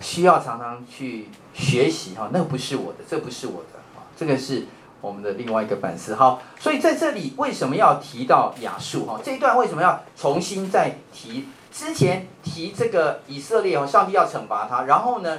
[0.00, 4.64] 需要常常去学习哈，那不是我的，这不是我的啊，这个是。
[5.00, 9.06] 我们的另外一个反思，好，所以在这里为什么要提到亚述？
[9.06, 11.48] 哈，这一段为什么要重新再提？
[11.70, 15.38] 之前提这个以色列哦，上帝要惩罚他，然后呢，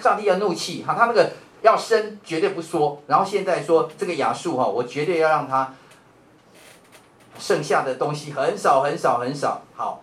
[0.00, 1.32] 上帝要怒气，哈，他那个
[1.62, 5.74] 要生绝对不说，然后现在说这个亚述哈，我绝对要让他
[7.38, 9.62] 剩下的东西很少很少很少。
[9.74, 10.02] 好，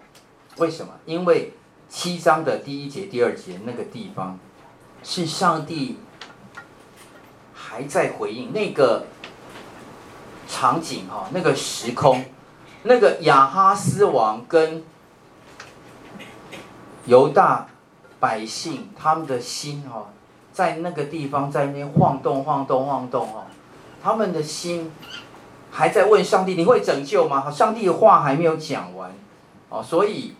[0.58, 0.91] 为什么？
[1.05, 1.53] 因为
[1.88, 4.38] 七章的第一节、第二节那个地方
[5.01, 5.99] 是上帝。
[7.78, 9.06] 还在回应那个
[10.48, 12.26] 场景哈，那个时空，
[12.82, 14.84] 那个亚哈斯王跟
[17.06, 17.68] 犹大
[18.20, 20.08] 百姓他们的心哈，
[20.52, 23.46] 在那个地方在那晃动晃动晃动哈，
[24.02, 24.92] 他们的心
[25.70, 27.52] 还在问上帝：你会拯救吗？
[27.52, 29.12] 上帝的话还没有讲完
[29.70, 30.34] 哦，所以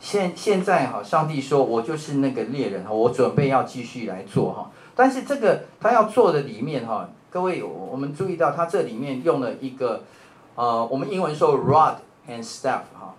[0.00, 4.70] 现现在哈，上帝说我就是那个猎人哈，我准备要继续来做哈。
[4.96, 10.04] 但是这个他要做的里面哈，各位我们注意到他这里面用了一个，
[10.54, 13.14] 呃，我们英文说 rod and staff 哈，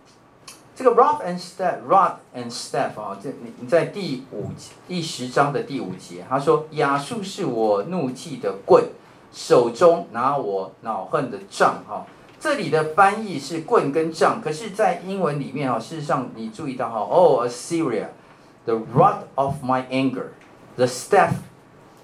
[0.76, 4.50] 这个 rod and staff，rod and staff 啊，这你你在第五
[4.88, 8.86] 第十章的第五节，他说亚述是我怒气的棍，
[9.32, 12.08] 手中拿我恼恨的杖哈，
[12.40, 21.34] 这里的翻译是棍跟杖，可是，在英文里面哈，事实上你注意到哈，哦，Assyria，the rod of my anger，the staff。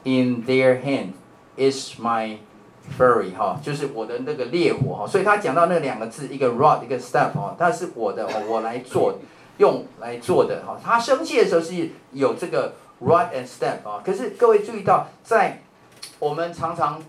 [0.05, 1.13] In their hand
[1.55, 2.35] is my
[2.97, 9.17] fury，哈，就是我的那个烈火哈，所以他讲到那两个字，一个 rod，一个 staff 哈，它是我的，我来做，
[9.59, 10.77] 用来做的哈。
[10.83, 15.61] 他生气的时候是有这个 rod and staff 啊，可是各位注意到，在
[16.19, 17.01] 我们常常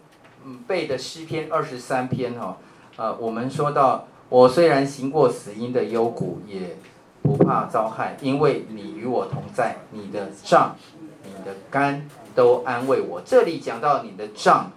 [0.44, 2.56] 嗯背的诗篇二十三篇哈，
[2.94, 6.76] 呃，我们说到我虽然行过死荫的幽谷，也
[7.22, 10.76] 不怕遭害，因为你与我同在，你的杖，
[11.24, 12.08] 你的竿。
[12.34, 13.20] 都安慰我。
[13.24, 14.70] 这里讲到你的杖，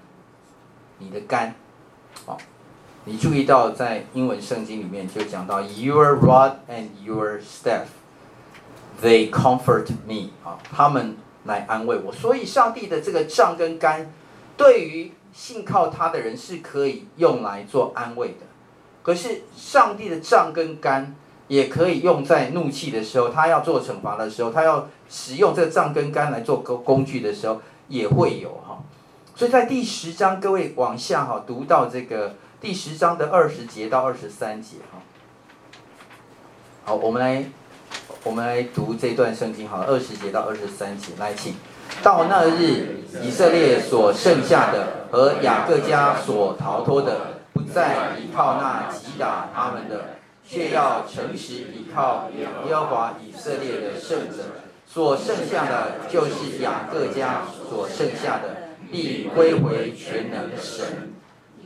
[0.99, 1.53] 你的竿，
[2.25, 2.37] 哦，
[3.05, 7.87] 你注意到在英文圣经里面就讲到 Your rod and your staff,
[9.01, 12.11] they comfort me 啊，他们来安慰我。
[12.11, 14.11] 所以上帝的这个杖跟竿，
[14.55, 18.45] 对于信靠他的人是可以用来做安慰的。
[19.03, 21.15] 可是上帝的杖跟竿
[21.47, 28.79] 也可以用在怒气的时候，他要做惩罚的时候，他要使用这个杖跟杆来做工工具的时候，也会有哈。
[29.35, 32.35] 所以在第十章，各位往下哈读到这个。
[32.59, 34.97] 第十章的二十节到二十三节，哈，
[36.85, 37.45] 好，我们来，
[38.23, 41.53] 我们来读这段圣经，好，二十节到二十三节，来，请。
[42.01, 50.16] 到那日，以色列所剩下的和雅各家所逃脱的，不再依靠那击打他们的，
[50.47, 54.43] 却要诚实依靠耶和华以色列的圣者。
[54.89, 61.11] 所剩下的，就是雅各家所剩下的，必归回全能神。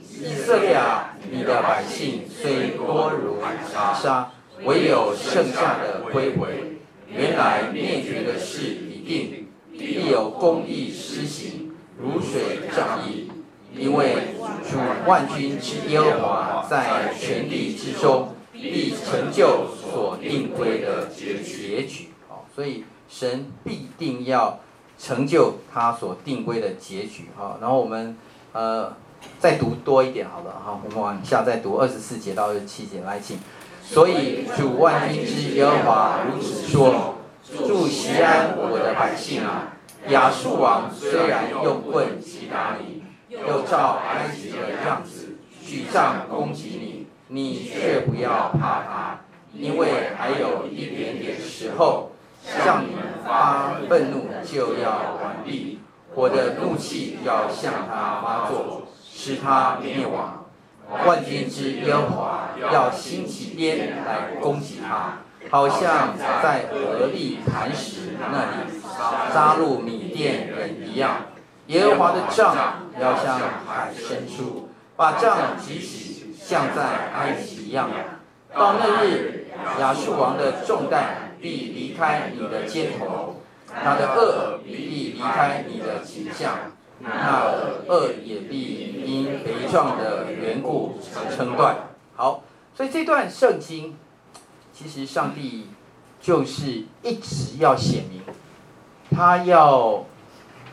[0.10, 3.38] 以色列啊，你的百姓虽多如
[3.72, 4.32] 沙沙，
[4.64, 6.80] 唯有剩下的归回。
[7.08, 13.32] 原来灭绝的事已定，必有公义施行，如水涨溢。
[13.78, 14.36] 因为
[14.70, 14.78] 主
[15.08, 22.10] 万军之耶和华在全地之中，必成就所定规的结局。
[22.28, 24.60] 好，所以神必定要
[24.98, 27.30] 成就他所定规的结局。
[27.36, 28.18] 好，然后我们
[28.54, 28.94] 呃。
[29.40, 33.38] 再读多一点好了哈，我们往下再读二十四节到二十七节来，请。
[33.84, 39.78] 所以主万军之耶和华如此说：住锡安我的百姓啊，
[40.08, 47.01] 亚述王虽然用棍击打你，又照埃及的样子举杖攻击你，
[47.34, 49.20] 你却不要怕他，
[49.54, 52.12] 因为还有一点点时候，
[52.44, 55.80] 向你发愤怒就要完毕，
[56.14, 58.84] 我的怒气要向他发作。
[59.14, 60.46] 使他灭亡，
[61.06, 65.20] 万军之耶和华要兴起鞭来攻击他，
[65.52, 68.82] 好像在俄利磐石那里
[69.32, 71.28] 扎入米甸人一样。
[71.68, 72.56] 耶和华的杖
[73.00, 76.84] 要向海伸出，把杖举起，像在
[77.14, 77.90] 埃及一样。
[78.54, 79.48] 到那日，
[79.80, 83.38] 亚述王的重担必离开你的肩头，
[83.74, 86.74] 他的轭必离开你的颈项。
[87.00, 87.46] 那
[87.88, 91.00] 轭也必因肥壮的缘故
[91.34, 91.88] 撑断。
[92.18, 92.44] 好，
[92.76, 93.96] 所以这段圣经，
[94.74, 95.70] 其实上帝
[96.20, 98.22] 就是一直要显明，
[99.10, 100.04] 他要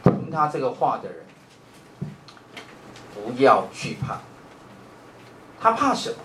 [0.03, 1.25] 听他这个话的人，
[3.15, 4.19] 不要惧怕。
[5.61, 6.17] 他怕什么？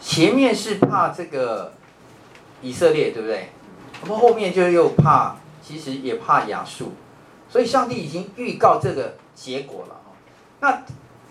[0.00, 1.74] 前面是怕这个
[2.62, 3.50] 以色列，对不对？
[4.02, 6.92] 那么后面就又怕，其实也怕亚述。
[7.50, 10.00] 所以上帝已经预告这个结果了。
[10.60, 10.82] 那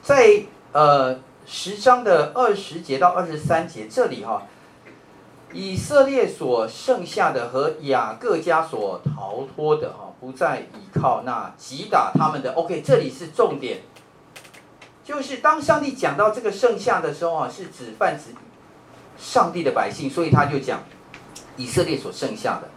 [0.04, 4.44] 在呃十章的二十节到二十三节这里哈，
[5.52, 12.52] 以色列所剩下的和雅各家所逃脱的哈，不再依靠那击打他们的。
[12.54, 13.80] OK，这里是重点，
[15.10, 18.26] 就是当上帝讲到这个剩下的时候啊，是指泛指
[19.18, 20.84] 上帝的百姓，所以他就讲
[21.58, 22.70] 以色列所剩下的。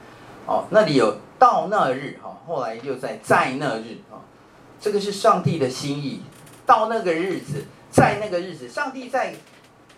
[0.47, 2.41] 哦，那里有到那日哈。
[2.47, 4.17] 后来又在在那日啊，
[4.81, 6.23] 这个是上帝的心意。
[6.65, 9.35] 到那个日子，在那个日子，上帝在，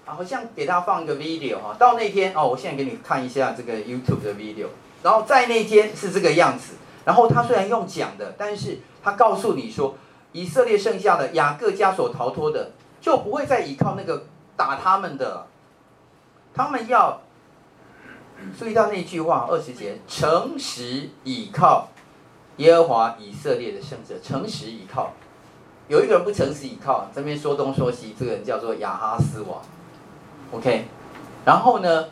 [0.05, 1.77] 好像给他放一个 video 哈。
[1.79, 4.67] 到那天哦，我现在给你看一下这个 YouTube 的 video。
[5.05, 6.75] 然后在那天是这个样子。
[7.05, 9.97] 然后他虽然用讲的，但是他告诉你说，
[10.35, 14.27] 以色列剩下的雅各家所逃脱的，就不会再依靠那个
[14.57, 15.47] 打他们的，
[16.53, 17.23] 他们要
[18.59, 21.89] 注意到那句话二十节，诚实倚靠。
[22.59, 25.13] 耶和华以色列的圣者，诚实倚靠。
[25.89, 29.61] 有一个人不诚实倚靠，这边说东说西，这个人叫做亚哈斯王。
[30.53, 30.85] OK，
[31.45, 32.07] 然后呢，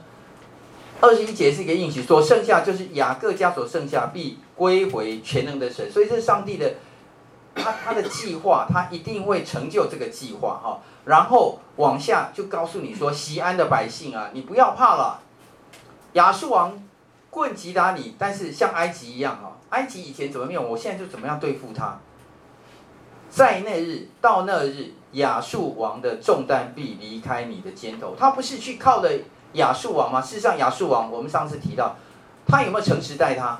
[1.01, 5.91] 二十一节是一个应许，所剩下就是雅各家所剩下，必归回全能的神。
[5.91, 6.75] 所以这是上帝的，
[7.55, 10.81] 他他的计划，他一定会成就这个计划哈。
[11.05, 15.21] 然后往下就告诉你说，西安的百姓啊，你不要怕了，
[16.13, 16.83] 亚述王
[17.31, 19.59] 棍击打你，但是像埃及一样哈。
[19.71, 21.99] 埃及以前怎么灭亡，我现在就怎么样对付他。
[23.31, 28.15] 在那日，到那日，亚述王的重担必离开你的肩头。
[28.19, 29.11] 他不是去靠的
[29.55, 30.21] 亚述王吗？
[30.21, 31.97] 事实上，亚述王我们上次提到，
[32.47, 33.59] 他有没有诚实待他？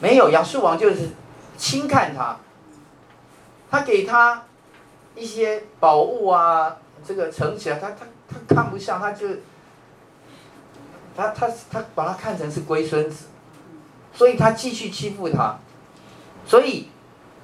[0.00, 1.10] 没有，亚述王就是
[1.58, 2.38] 轻看他，
[3.76, 4.42] 他给他
[5.14, 6.74] 一些宝物啊，
[7.06, 9.26] 这个城墙，他他他看不上，他就
[11.14, 13.26] 他他他把他看成是龟孙子。
[14.14, 15.58] 所以他继续欺负他，
[16.46, 16.88] 所以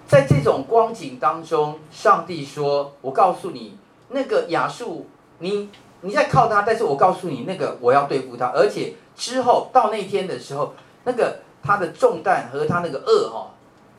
[0.08, 3.76] 在这种光景当中，上帝说：“我告诉你，
[4.08, 5.06] 那个亚述
[5.40, 5.68] 你
[6.00, 10.74] 你在靠他，但是我告诉你，那个我要对付他，而且之后到那天的时候，
[11.04, 13.50] 那个他的重担和他那个恶哈，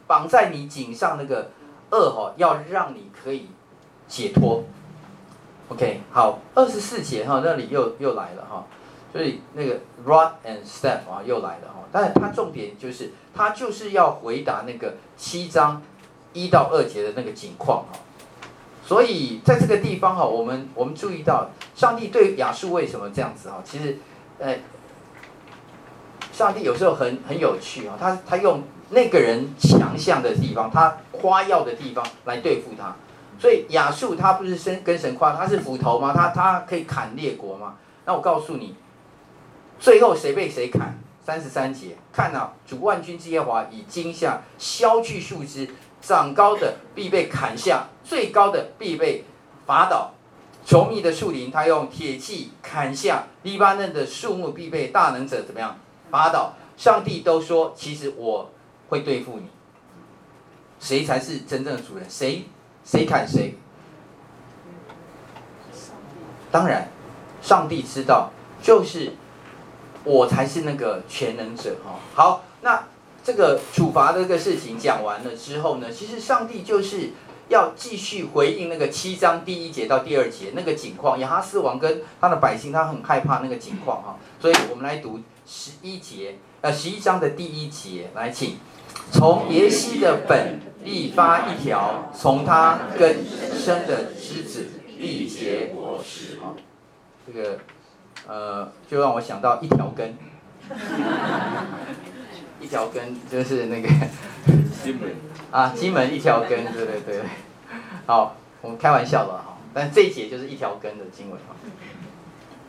[0.07, 1.51] 绑在你颈上那个
[1.93, 3.47] 轭哈，要让你可以
[4.07, 4.63] 解脱。
[5.69, 8.65] OK，好，二十四节哈，那里又又来了哈，
[9.11, 15.81] 所以那个 rod and staff 啊又来了哈，但是它重点就是，他就是要回答那个七章
[16.33, 17.99] 一到二节的那个景况哈。
[18.85, 23.61] 所以在这个地方哈，我们我们注意到上帝对亚述为什么这样子哈？
[23.63, 23.97] 其实，
[24.39, 24.57] 呃，
[26.33, 28.61] 上帝有时候很很有趣啊，他他用
[28.93, 32.95] 那个人强项的地方，他夸耀的地方来对付他。
[33.39, 36.13] 所以亚述他不是神跟神夸，他是斧头吗？
[36.15, 37.75] 他他可以砍列国吗？
[38.05, 38.75] 那我告诉你，
[39.79, 40.97] 最后谁被谁砍？
[41.25, 45.69] 三十三节，看啊，主万军之耶和华以惊吓削去树枝。
[46.01, 49.23] 长高的必被砍下，最高的必被
[49.65, 50.11] 伐倒。
[50.65, 55.77] 稠密的树林，他用铁器砍下；黎巴嫩的树木必被大能者怎么样
[56.11, 56.55] 伐倒？
[56.75, 58.51] 上帝都说，其实我
[58.89, 59.47] 会对付你。
[60.79, 62.05] 谁才是真正的主人？
[62.09, 62.45] 谁
[62.83, 63.55] 谁砍谁？
[66.51, 66.89] 当然，
[67.41, 68.31] 上帝知道，
[68.61, 69.13] 就是
[70.03, 71.99] 我才是那个全能者哈。
[72.13, 72.83] 好，那。
[73.25, 77.11] 这个处罚的这个事情讲完了之后呢，其实上帝就是
[77.47, 88.57] 要继续回应那个七章第一节到第二节那个景况，亚哈斯王跟他的百姓，他很害怕那个景况哈，所以我们来读十一节，呃，十一章的第一节，来请，
[89.11, 93.23] 从耶西的本立发一条，从他根
[93.57, 96.53] 生的枝子立结果实啊，
[97.25, 97.59] 这个
[98.27, 100.17] 呃，就让我想到一条根。
[102.61, 103.89] 一条根就是那个
[104.81, 105.13] 金门
[105.51, 107.21] 啊，金门一条根，对对对，
[108.05, 111.55] 好，我们开玩笑了哈，但这一节就是一条根的经文哈。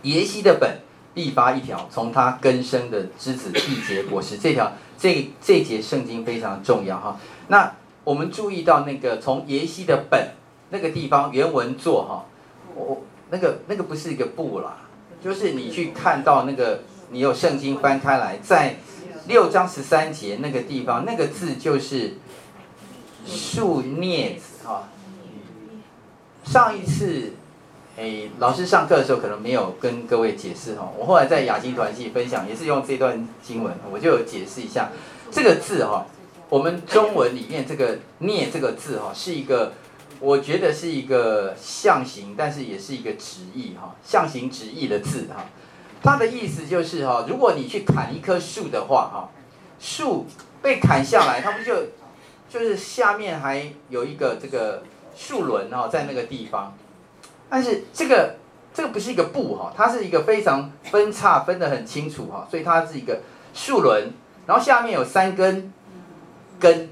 [0.02, 0.80] 耶西的本
[1.14, 4.36] 必发一条，从他根生的枝子必结果实。
[4.42, 7.18] 这条这这节圣经非常重要哈。
[7.48, 10.32] 那我们注意到那个从耶西的本
[10.70, 12.26] 那个地方原文作哈，
[12.74, 14.76] 我那个那个不是一个布啦，
[15.22, 18.76] 就是你去看到那个你有圣经翻开来在。
[19.26, 22.18] 六章十三节那个地方，那个字就是
[23.24, 24.86] 树镊子哈。
[26.44, 27.32] 上一次，
[27.96, 30.92] 诶，老师上课的时候可能没有跟各位解释哈。
[30.98, 34.90] 我后来在亚经团系分享，也是用这段经文，我就有解释一下
[35.30, 36.04] 这个字哈。
[36.48, 39.72] 我们中文里面这个镊这个字哈，是一个，
[40.18, 45.46] 我觉得是一个象形，但是也是一个直译哈，象形直译的字哈。
[46.02, 49.30] 它的意思就是哈，如果你去砍一棵树的话哈，
[49.78, 50.26] 树
[50.60, 51.74] 被砍下来，它不就
[52.48, 54.82] 就是下面还有一个这个
[55.16, 56.76] 树轮哈，在那个地方，
[57.48, 58.36] 但是这个
[58.72, 63.20] 这个不是一个布哈，它是一个非常分叉分得很清楚哈，所以它是一个
[63.52, 64.10] 树轮，
[64.46, 65.72] 然后下面有三根
[66.58, 66.88] 根，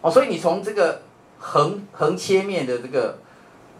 [0.00, 1.02] 哦，所以你从这个
[1.38, 3.18] 横横切面的这个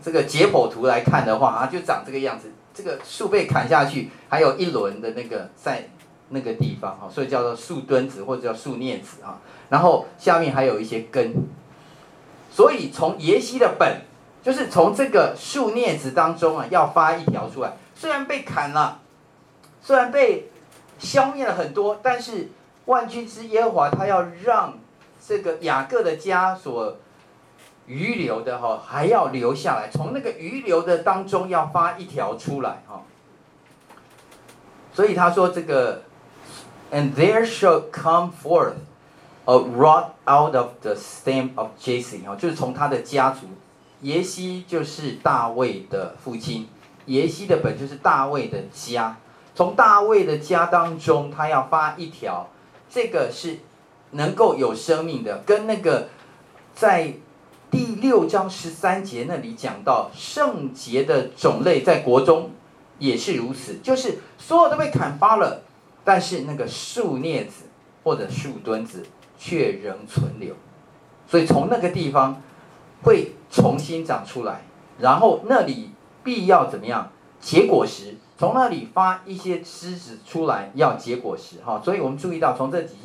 [0.03, 2.51] 这个解剖图来看的话啊，就长这个样子。
[2.75, 5.89] 这个树被砍下去，还有一轮的那个在
[6.29, 9.41] 那个地方哈，所以叫做树墩子或者叫树镊子啊。
[9.71, 11.35] 然后下面还有一些根，
[12.51, 14.03] 所以从耶西的本，
[14.47, 17.73] 就是从这个树镊子当中啊，要发一条出来。
[17.97, 19.01] 虽然被砍了，
[19.83, 20.49] 虽然被
[21.01, 22.51] 消灭了很多，但是
[22.85, 24.79] 万军之耶和华他要让
[25.27, 26.99] 这个雅各的家所。
[27.89, 33.03] 余留的哈还要留下来，从那个余留的当中要发一条出来哈。
[34.93, 36.03] 所以他说这个
[36.91, 38.75] ，And there shall come forth
[39.45, 43.47] a rod out of the stem of Jesse 哈，就是从他的家族，
[44.03, 46.69] 耶西就是大卫的父亲，
[47.07, 49.17] 耶西的本就是大卫的家，
[49.55, 52.49] 从大卫的家当中他要发一条，
[52.89, 53.59] 这个是
[54.13, 56.09] 能够有生命的，跟那个
[56.75, 57.15] 在。
[57.69, 62.53] 第六章十三节那里讲到圣洁的种类在国中
[63.01, 65.63] 也是如此，就是所有都被砍伐了，
[66.05, 67.65] 但是那个树镊子
[68.05, 69.05] 或者树墩子
[69.37, 70.55] 却仍存留，
[71.27, 72.41] 所以从那个地方
[73.03, 74.63] 会重新长出来，
[74.99, 75.91] 然后那里
[76.23, 82.97] 必要怎么样结果实，从那里发一些枝子出来要结果实哈，所以我们注意到从这几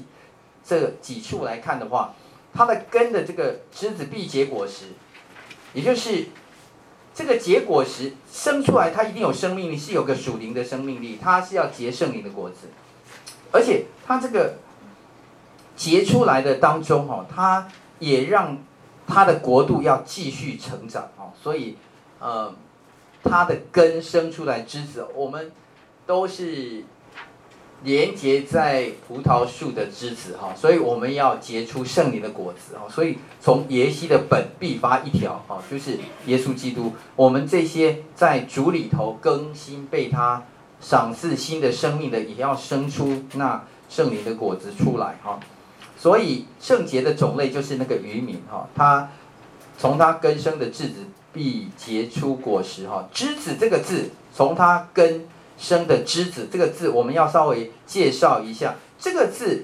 [0.64, 2.14] 这几处来看的话。
[2.54, 4.88] 它的根的这个枝子必结果实，
[5.74, 6.28] 也就是
[7.16, 12.68] 这个结果实生出来，它一定有生命力，是有个属灵的生命力，它是要结圣灵的果子，
[13.54, 14.56] 而且它这个
[15.78, 17.70] 结出来的当中哈，它
[18.00, 18.58] 也让
[19.14, 21.76] 它的国度要继续成长啊，所以
[22.20, 22.54] 呃，
[23.22, 25.52] 它的根生出来枝子，我们
[26.06, 26.84] 都是
[27.84, 32.88] 连接在葡萄树的枝子哈，所以我们要结出圣灵的果子哈。
[32.90, 35.98] 所以从耶西的本必发一条哈，就是
[36.28, 36.94] 耶稣基督。
[37.16, 40.44] 我们这些在主里头更新、被他
[40.80, 45.40] 赏赐新的生命的，也要生出那圣灵的果子出来哈。
[46.02, 49.10] 所以圣洁的种类就是那个余民哈，它
[49.78, 51.06] 从它根生的枝子。
[51.34, 55.26] 必结出果实哈，枝子这个字，从它根
[55.58, 59.64] 生的枝子这个字，我们要稍微介绍一下这个字。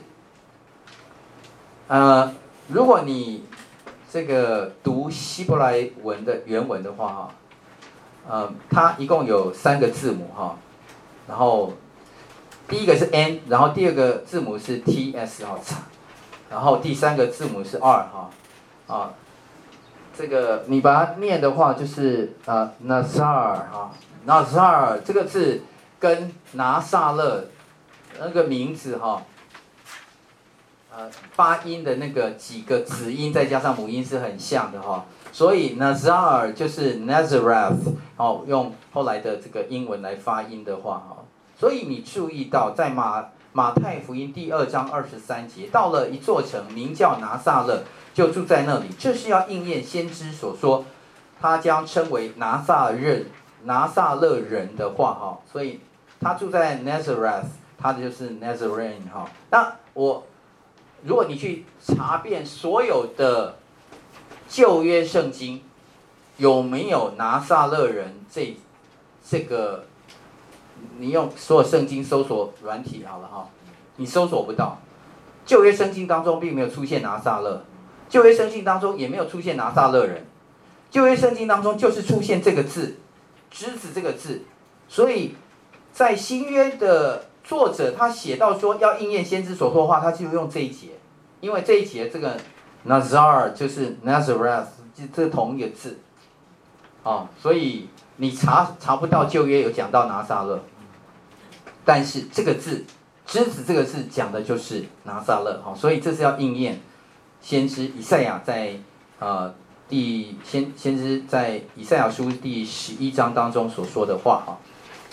[1.90, 2.34] 呃，
[2.70, 3.44] 如果你
[4.10, 7.36] 这个读希伯来文的原文的话哈，
[8.30, 10.58] 呃，它一共有三个字母哈，
[11.28, 11.74] 然后
[12.70, 15.60] 第一个是 n，然后第二个字母是 t s 哈，
[16.50, 18.30] 然后第三个字母是 r 哈，
[18.88, 19.14] 啊。
[20.18, 23.92] 这个你把它念的话，就是啊，Nazar 啊
[24.26, 25.62] ，Nazar 这个字
[26.00, 27.46] 跟拿撒勒
[28.20, 29.22] 那个名字哈，
[30.92, 37.76] 呃，发音的那个几个子音再加上母音是很像的哈，所以 Nazar 就是 Nazareth，
[38.16, 41.18] 哦，用后来的这个英文来发音的话哈，
[41.60, 43.24] 所以你注意到在马
[43.58, 47.82] 马太福音第二章二十三节，到了一座城名叫拿撒勒。
[48.14, 50.86] 就住在那里，这是要应验先知所说，
[51.42, 53.26] 他将称为拿撒勒
[53.64, 55.80] 拿撒勒人的话哈，所以
[56.22, 57.46] 他住在 Nazareth，
[57.80, 59.28] 他就是 Nazarene 哈。
[59.50, 60.24] 那我，
[61.02, 63.58] 如果你去查遍所有的
[64.48, 65.64] 旧约圣经，
[66.38, 68.56] 有没有拿撒勒人这
[69.28, 69.86] 这个？
[70.98, 73.50] 你用所有圣经搜索软体好了哈，
[73.98, 74.80] 你搜索不到，
[75.46, 77.64] 旧约圣经当中并没有出现拿撒勒。
[78.10, 80.26] 旧约圣经当中也没有出现拿撒勒人，
[80.90, 83.00] 旧约圣经当中就是出现这个字
[83.52, 84.44] “枝子”这个字，
[84.88, 85.36] 所以
[85.92, 90.92] 在新约的作者他写到说要应验先知所说的话，他就用这一节，
[91.42, 92.38] 因为这一节这个
[92.88, 94.68] Nazar 就是 Nazareth，
[95.14, 96.00] 这是同一个字，
[97.04, 100.60] 啊，所以你查查不到旧约有讲到拿撒勒，
[101.86, 102.86] 但是这个字
[103.26, 106.80] “之子”这个字讲的就是拿撒勒，哈，所以这是要应验。
[107.40, 108.76] 先知以赛亚在，
[109.20, 109.54] 呃，
[109.88, 114.44] 第先先知在以赛亚书第十一章当中所说的话。
[114.46, 114.58] 哈，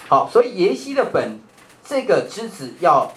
[0.09, 1.39] 好，所以耶西的本
[1.85, 3.13] 这个之子要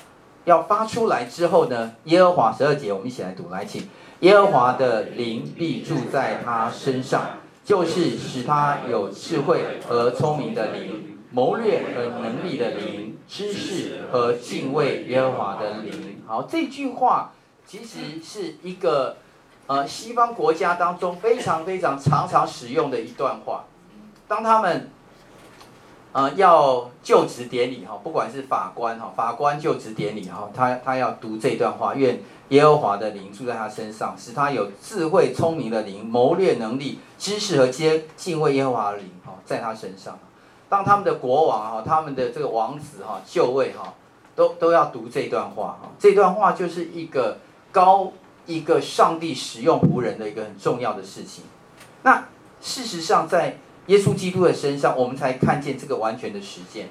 [0.45, 3.87] 要发出来之后呢，耶和华十二节我们一起来读来，请。
[4.21, 7.21] 耶和华的灵必住在他身上，
[7.67, 16.23] 就是使他有智慧和聪明的灵，谋略和能力的灵，知识和敬畏耶和华的灵。
[16.25, 17.33] 好，这句话。
[17.65, 19.17] 其实是一个，
[19.65, 23.65] 呃，西方国家当中非常非常常常使用的一段话。
[24.25, 24.89] 当他们，
[26.17, 40.17] 呃，要就职典礼哈，不管是法官哈，法官就职典礼哈，他他要读这段话，愿耶和华的灵住在他身上，使他有智慧聪明的灵，谋略能力，知识和接敬畏耶和华的灵哈，在他身上。
[40.67, 43.93] 当他们的国王哈，他们的这个王子哈就位哈，
[44.35, 47.37] 都都要读这段话哈，这段话就是一个。
[47.69, 48.11] 高
[48.47, 51.43] 一个上帝使用仆人的一个很重要的事情，
[52.01, 52.25] 那
[52.59, 53.57] 事实上在
[53.87, 56.87] 耶稣基督的身上，我们才看见这个完全的实践。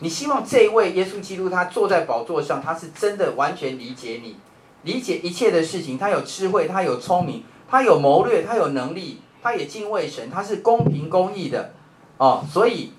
[0.00, 4.36] 你希望这一位耶稣基督他坐在宝座上，他是真的完全理解你，
[4.82, 11.72] 理解一切的事情，他有智慧，他有聪明，他有谋略，他有能力，他也敬畏神，他是公平公义的
[12.16, 12.44] 哦。
[12.50, 12.92] 所以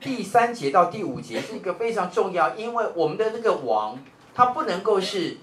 [0.00, 3.98] 第三节到第五节是一个非常重要，因为我们的那个王，
[4.34, 5.38] 他不能够是。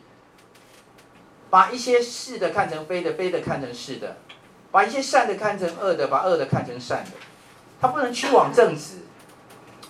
[1.50, 4.18] 把一些是的看成非的，非的看成是的，
[4.72, 7.11] 把一些善的看成恶的，把恶的看成善的，
[7.80, 8.95] 他不能屈枉正直。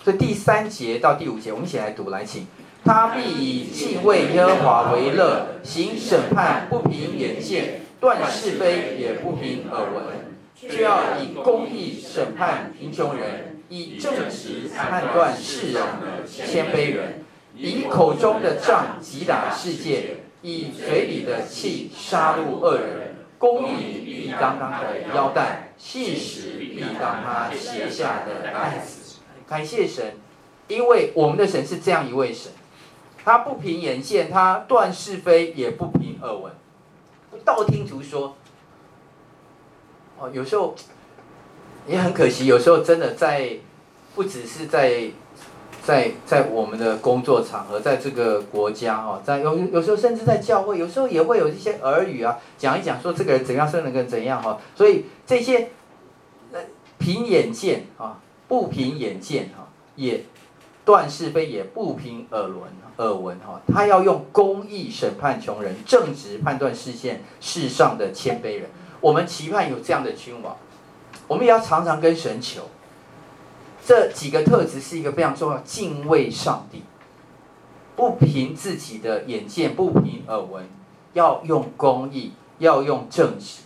[0.04, 2.46] 所以第三节到第五节，我们一起来读，来请。
[2.84, 17.24] 他必以敬畏耶和华为乐，行审判不凭眼见，断是非也不凭耳闻，却要以公义审判贫穷人，以正直判断世人的谦卑人，
[17.54, 20.16] 以口中的杖击打世界。
[20.40, 23.07] 以嘴里的气杀戮恶人，
[23.38, 29.18] 公义必当他的腰带，信实必当他卸下的带子。
[29.46, 30.16] 感谢神，
[30.66, 32.52] 因为我们的神是这样一位神，
[33.24, 36.52] 他不凭眼见，他断是非也不凭耳闻。
[37.44, 38.36] 道听途说，
[40.18, 40.74] 哦，有时候
[41.86, 43.58] 也很可惜，有时候真的在，
[44.14, 45.10] 不只是在。
[45.88, 55.70] 在在我们的工作场合，在这个国家哈，在有有时候甚至在教会，有时候也会有一些耳语啊，讲一讲说这个人怎样，这个人怎样哈，所以这些，
[56.52, 56.60] 呃，
[56.98, 58.18] 凭眼见啊，
[58.48, 59.66] 不凭眼见哈，
[59.96, 60.24] 也
[60.84, 62.60] 断是非也不凭耳闻
[62.98, 68.68] 耳闻哈，他要用公义审判穷人，正直判断世现世上的谦卑人。
[69.00, 70.54] 我们期盼有这样的君王，
[71.26, 72.60] 我们也要常常跟神求。
[73.88, 76.82] 这几个特质是一个非常重要，敬畏上帝，
[77.96, 80.68] 不凭自己的眼见，不凭耳闻，
[81.14, 83.62] 要用公义，要用正直，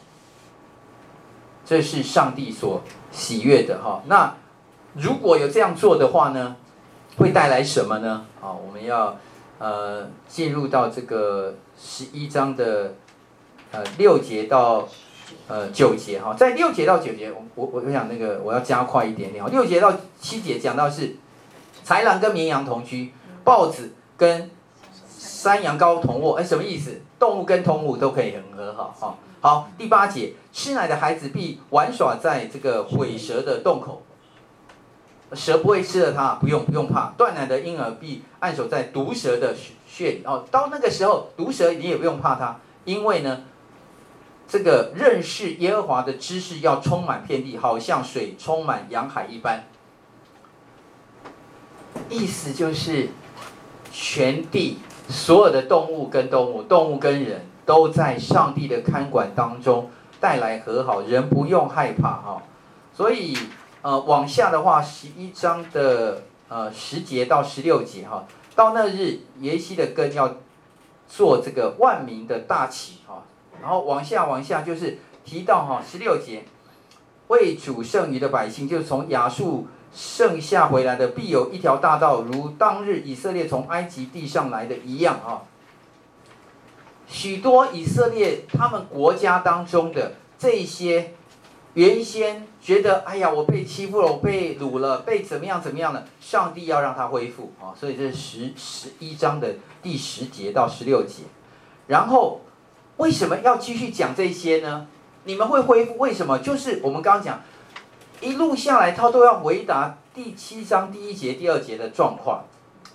[1.64, 4.04] 这是上帝所喜悦的哈。
[4.06, 4.36] 那
[4.94, 6.54] 如果有这样做的话呢，
[7.16, 8.24] 会带来什么呢？
[8.40, 9.16] 好，我们要
[9.58, 12.94] 呃进入到这个十一章的
[13.72, 14.88] 呃六节到。
[15.52, 19.50] 呃，九节哈，在六节到九节，我我我想那个我要加快一点点哈。
[19.50, 21.14] 六节到七节讲到是
[21.84, 23.12] 豺狼跟绵羊同居，
[23.44, 24.50] 豹子跟
[25.06, 27.02] 山羊羔同卧，哎，什么意思？
[27.18, 29.18] 动物跟动物都可以很和好哈。
[29.42, 34.00] 好，第八节，吃奶的孩子必玩耍在这个毁蛇的洞口，
[35.34, 37.12] 蛇不会吃了它，不用不用怕。
[37.18, 39.54] 断奶的婴儿必按守在毒蛇的
[39.86, 43.42] 穴里哦，到那个时候，毒蛇你也不用怕它，因为呢。
[44.52, 49.64] 这个认识耶和华的知识要充满遍地，好像水充满洋海一般。
[52.10, 53.08] 意思就是，
[53.90, 54.76] 全地
[55.08, 59.88] 所有的动物跟动物、动物跟人都在上帝的看管当中
[60.20, 62.42] 带来和好，人不用害怕哈。
[62.94, 63.34] 所以
[63.80, 70.36] 呃，往下的话，十一章的呃十节到十六节哈，到那日耶西的根要
[71.08, 72.98] 做这个万民的大旗。
[73.62, 76.42] 然后往下往下就是提到哈十六节，
[77.28, 85.44] 为主剩余的百姓，就是从亚述剩下回来的，必有一条大道，如当日以色列从埃及地上来的一样哈。
[87.06, 91.12] 许多以色列他们国家当中的这些
[91.74, 101.22] 原先觉得哎呀我被欺负了，我被掳了，被怎么样怎么样了，上帝要让他恢复啊，所以这是十十一章的第十节到十六节，
[101.86, 102.40] 然后。
[102.98, 104.86] 为什么要继续讲这些呢？
[105.24, 105.96] 你们会恢复？
[105.98, 106.38] 为什么？
[106.38, 107.40] 就是我们刚刚讲，
[108.20, 112.44] 一路下来，他都要回答第七章第一节、第二节的状况。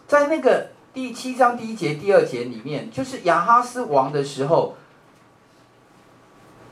[0.08, 4.76] 在那个第七章第一节、第二节里面，就是亚哈斯王的时候，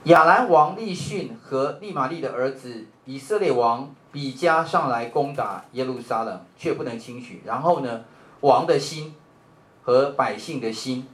[0.03, 7.41] 亚兰王利逊和利玛利的儿子以色列王比加上来攻打耶路撒冷，却不能轻取。
[7.45, 8.03] 然后呢，
[8.41, 9.15] 王的心
[9.83, 11.07] 和百姓的心。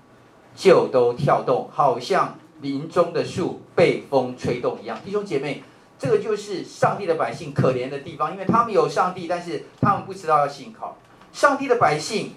[0.56, 4.98] 就都跳动，好像林中的树被风吹动一样。
[5.04, 5.64] 弟兄姐妹，
[5.98, 10.98] 这个就是上帝的百姓可怜的地方，因为他们有上帝，但是他们不知道要信靠。
[11.32, 12.34] 上帝的百姓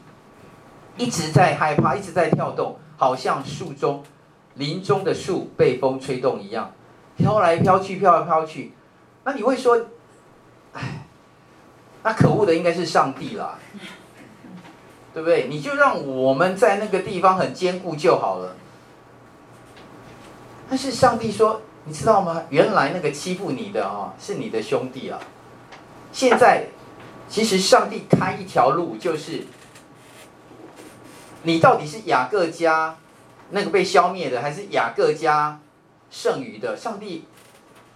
[0.96, 4.02] 一直在害怕，一直在跳动，好像树中
[4.54, 6.72] 林中的树被风吹动一样，
[7.16, 8.72] 飘来飘去，飘来飘去。
[9.24, 9.86] 那你会说，
[10.72, 11.06] 哎，
[12.02, 13.58] 那可恶的应该是上帝啦。
[15.14, 15.46] 对不对？
[15.46, 18.56] 你就让我们在那个地方很坚固就好了。
[20.68, 22.42] 但是上帝说，你知道吗？
[22.50, 25.20] 原来那个欺负你的啊，是你的兄弟啊。
[26.10, 26.66] 现在，
[27.28, 29.44] 其实上帝开一条路，就是
[31.44, 32.96] 你到底是雅各家
[33.50, 35.60] 那个被消灭的，还是雅各家
[36.10, 36.76] 剩余的？
[36.76, 37.26] 上帝，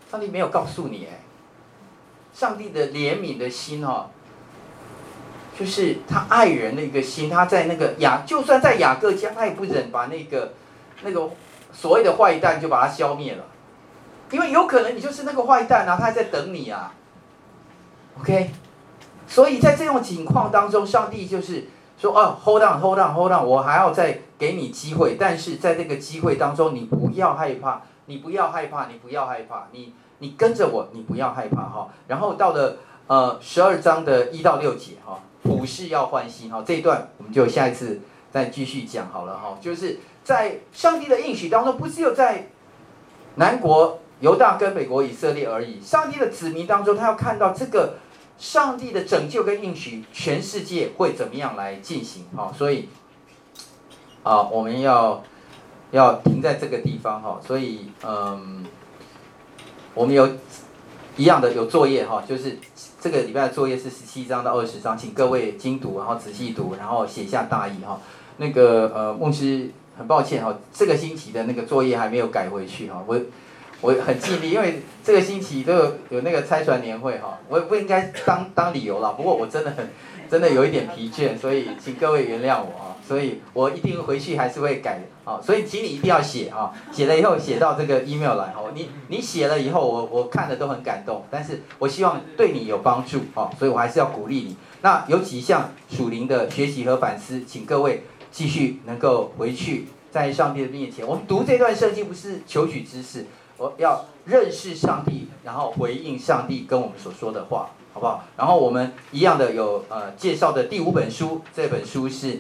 [0.09, 1.21] 上帝没有告诉你哎。
[2.33, 4.11] 上帝的怜悯的心哦。
[5.59, 10.53] 就是他爱人的一个心，他在那个雅，就算在雅各家，他也不忍把那个
[11.03, 11.29] 那个
[11.73, 13.43] 所谓的坏蛋就把他消灭了，
[14.31, 16.95] 因为有可能你就是那个坏蛋啊，他还在等你啊。
[18.21, 18.51] OK，
[19.27, 21.67] 所以在这种情况当中，上帝就是
[21.99, 31.89] 说，哦，Hold on，Hold on，Hold on，我还要再给你机会，但是在这个机会当中，你不要害怕，你不要害怕，你不要害怕，你你跟着我，你不要害怕哈。
[32.07, 32.77] 然后到了
[33.09, 35.19] 呃十二章的一到六节哈。
[35.49, 39.57] 普世要欢心哈，这一段我们就下一次再继续讲好了哈。
[39.63, 42.49] 就是在上帝的应许当中，不只有在
[43.37, 45.81] 南国犹大跟北国以色列而已。
[45.81, 47.95] 上帝的子民当中，他要看到这个
[48.37, 52.53] 上帝的拯救跟应许，全世界会怎么样来进行哈。
[52.55, 52.91] 所以
[54.23, 55.25] 啊，我们要
[55.93, 57.41] 要停在这个地方哈。
[57.43, 58.67] 所以嗯，
[59.95, 60.29] 我们有
[61.17, 62.59] 一样的有作业哈，就是。
[63.01, 68.01] 这个礼拜的作业是十七章到二十章，请各位精读，然后仔细读，然后写下大意哈。
[68.39, 73.03] 那个呃，牧师很抱歉哈，这个星期的那个作业还没有改回去哈。
[73.07, 73.21] 我
[73.81, 79.13] 我很尽力，因为这个星期都有有那个拆船年会哈，我也不应该当当理由了。
[79.13, 79.89] 不过我真的很
[80.29, 82.97] 真的有一点疲倦，所以请各位原谅我啊。
[83.07, 85.41] 所以我一定回去还是会改啊。
[85.45, 88.71] 所以请你一定要写啊，写了以后写到这个 email 来哦。
[88.75, 94.57] 你你写了以后，我我看了都很感动，但是我希望对你有帮助啊，所以我还是要鼓励你。
[94.81, 101.07] 那有几项属灵的学习和反思，请各位继续能够回去在上帝的面前。
[101.07, 103.27] 我们读这段圣经不是求取知识。
[103.57, 108.23] 我要认识上帝，然后回应上帝跟我们所说的话，好不好？
[108.37, 112.39] 然后我们一样的有呃介绍的第五本书，这本书是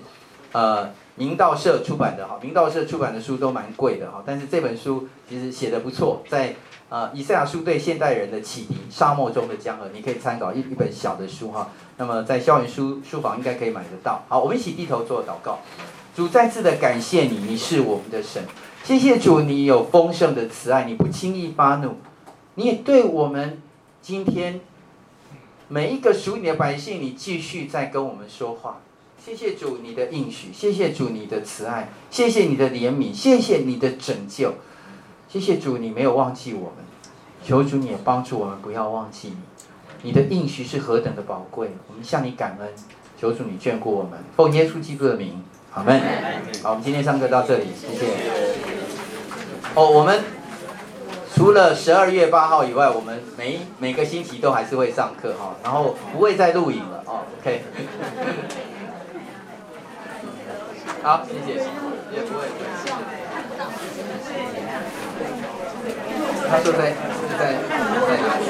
[0.53, 6.54] 呃明道社出版的哈，明道社出版的书都蛮贵的哈，但是这本书其实写得不错，在
[6.88, 11.70] 呃以赛亚书对现代人的启迪，沙漠中的江河，你可以参考一一本小的书哈。
[11.96, 14.22] 那么在校园书书房应该可以买得到。
[14.28, 15.58] 好，我们一起低头做祷告，
[16.14, 18.44] 主再次的感谢你，你是我们的神。
[18.84, 21.96] 谢谢主，你有丰盛的慈爱，你不轻易发怒，
[22.54, 23.60] 你也对我们
[24.00, 24.60] 今天
[25.66, 28.78] 每一个属你的百姓，你继续在跟我们说话。
[29.28, 34.54] 谢谢主，你的应许，谢谢主，你的慈爱，谢谢你的怜悯，谢谢你的拯救，
[35.28, 36.76] 谢谢主，你没有忘记我们。
[37.44, 39.36] 求主你也帮助我们，不要忘记你。
[40.00, 42.68] 你的应许是何等的宝贵，我们向你感恩。
[43.20, 46.00] 求主你眷顾我们，奉耶稣基督的名，阿门。
[46.62, 48.06] 好，我们今天上课到这里，谢谢。
[49.74, 50.24] 哦，我们
[51.34, 57.20] 除了十二月八号以外，我们每每个星期都还是会上课哈，然后不会再录影了哦。
[57.40, 57.62] OK，
[61.03, 61.61] 好，谢谢，
[62.12, 62.40] 也不会。
[66.51, 66.92] 他说在
[67.38, 67.42] 在
[68.07, 68.40] 在哪里？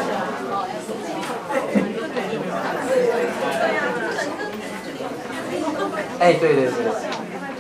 [6.19, 6.73] 哎，对对对，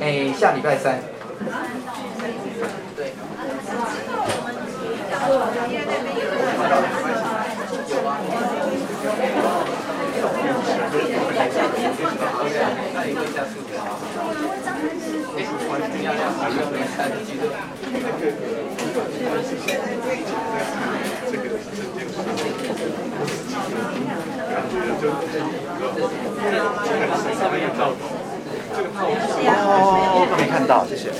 [0.00, 0.98] 哎，下礼拜三。
[2.96, 3.12] 对
[29.00, 31.10] 哦，没看到，谢谢。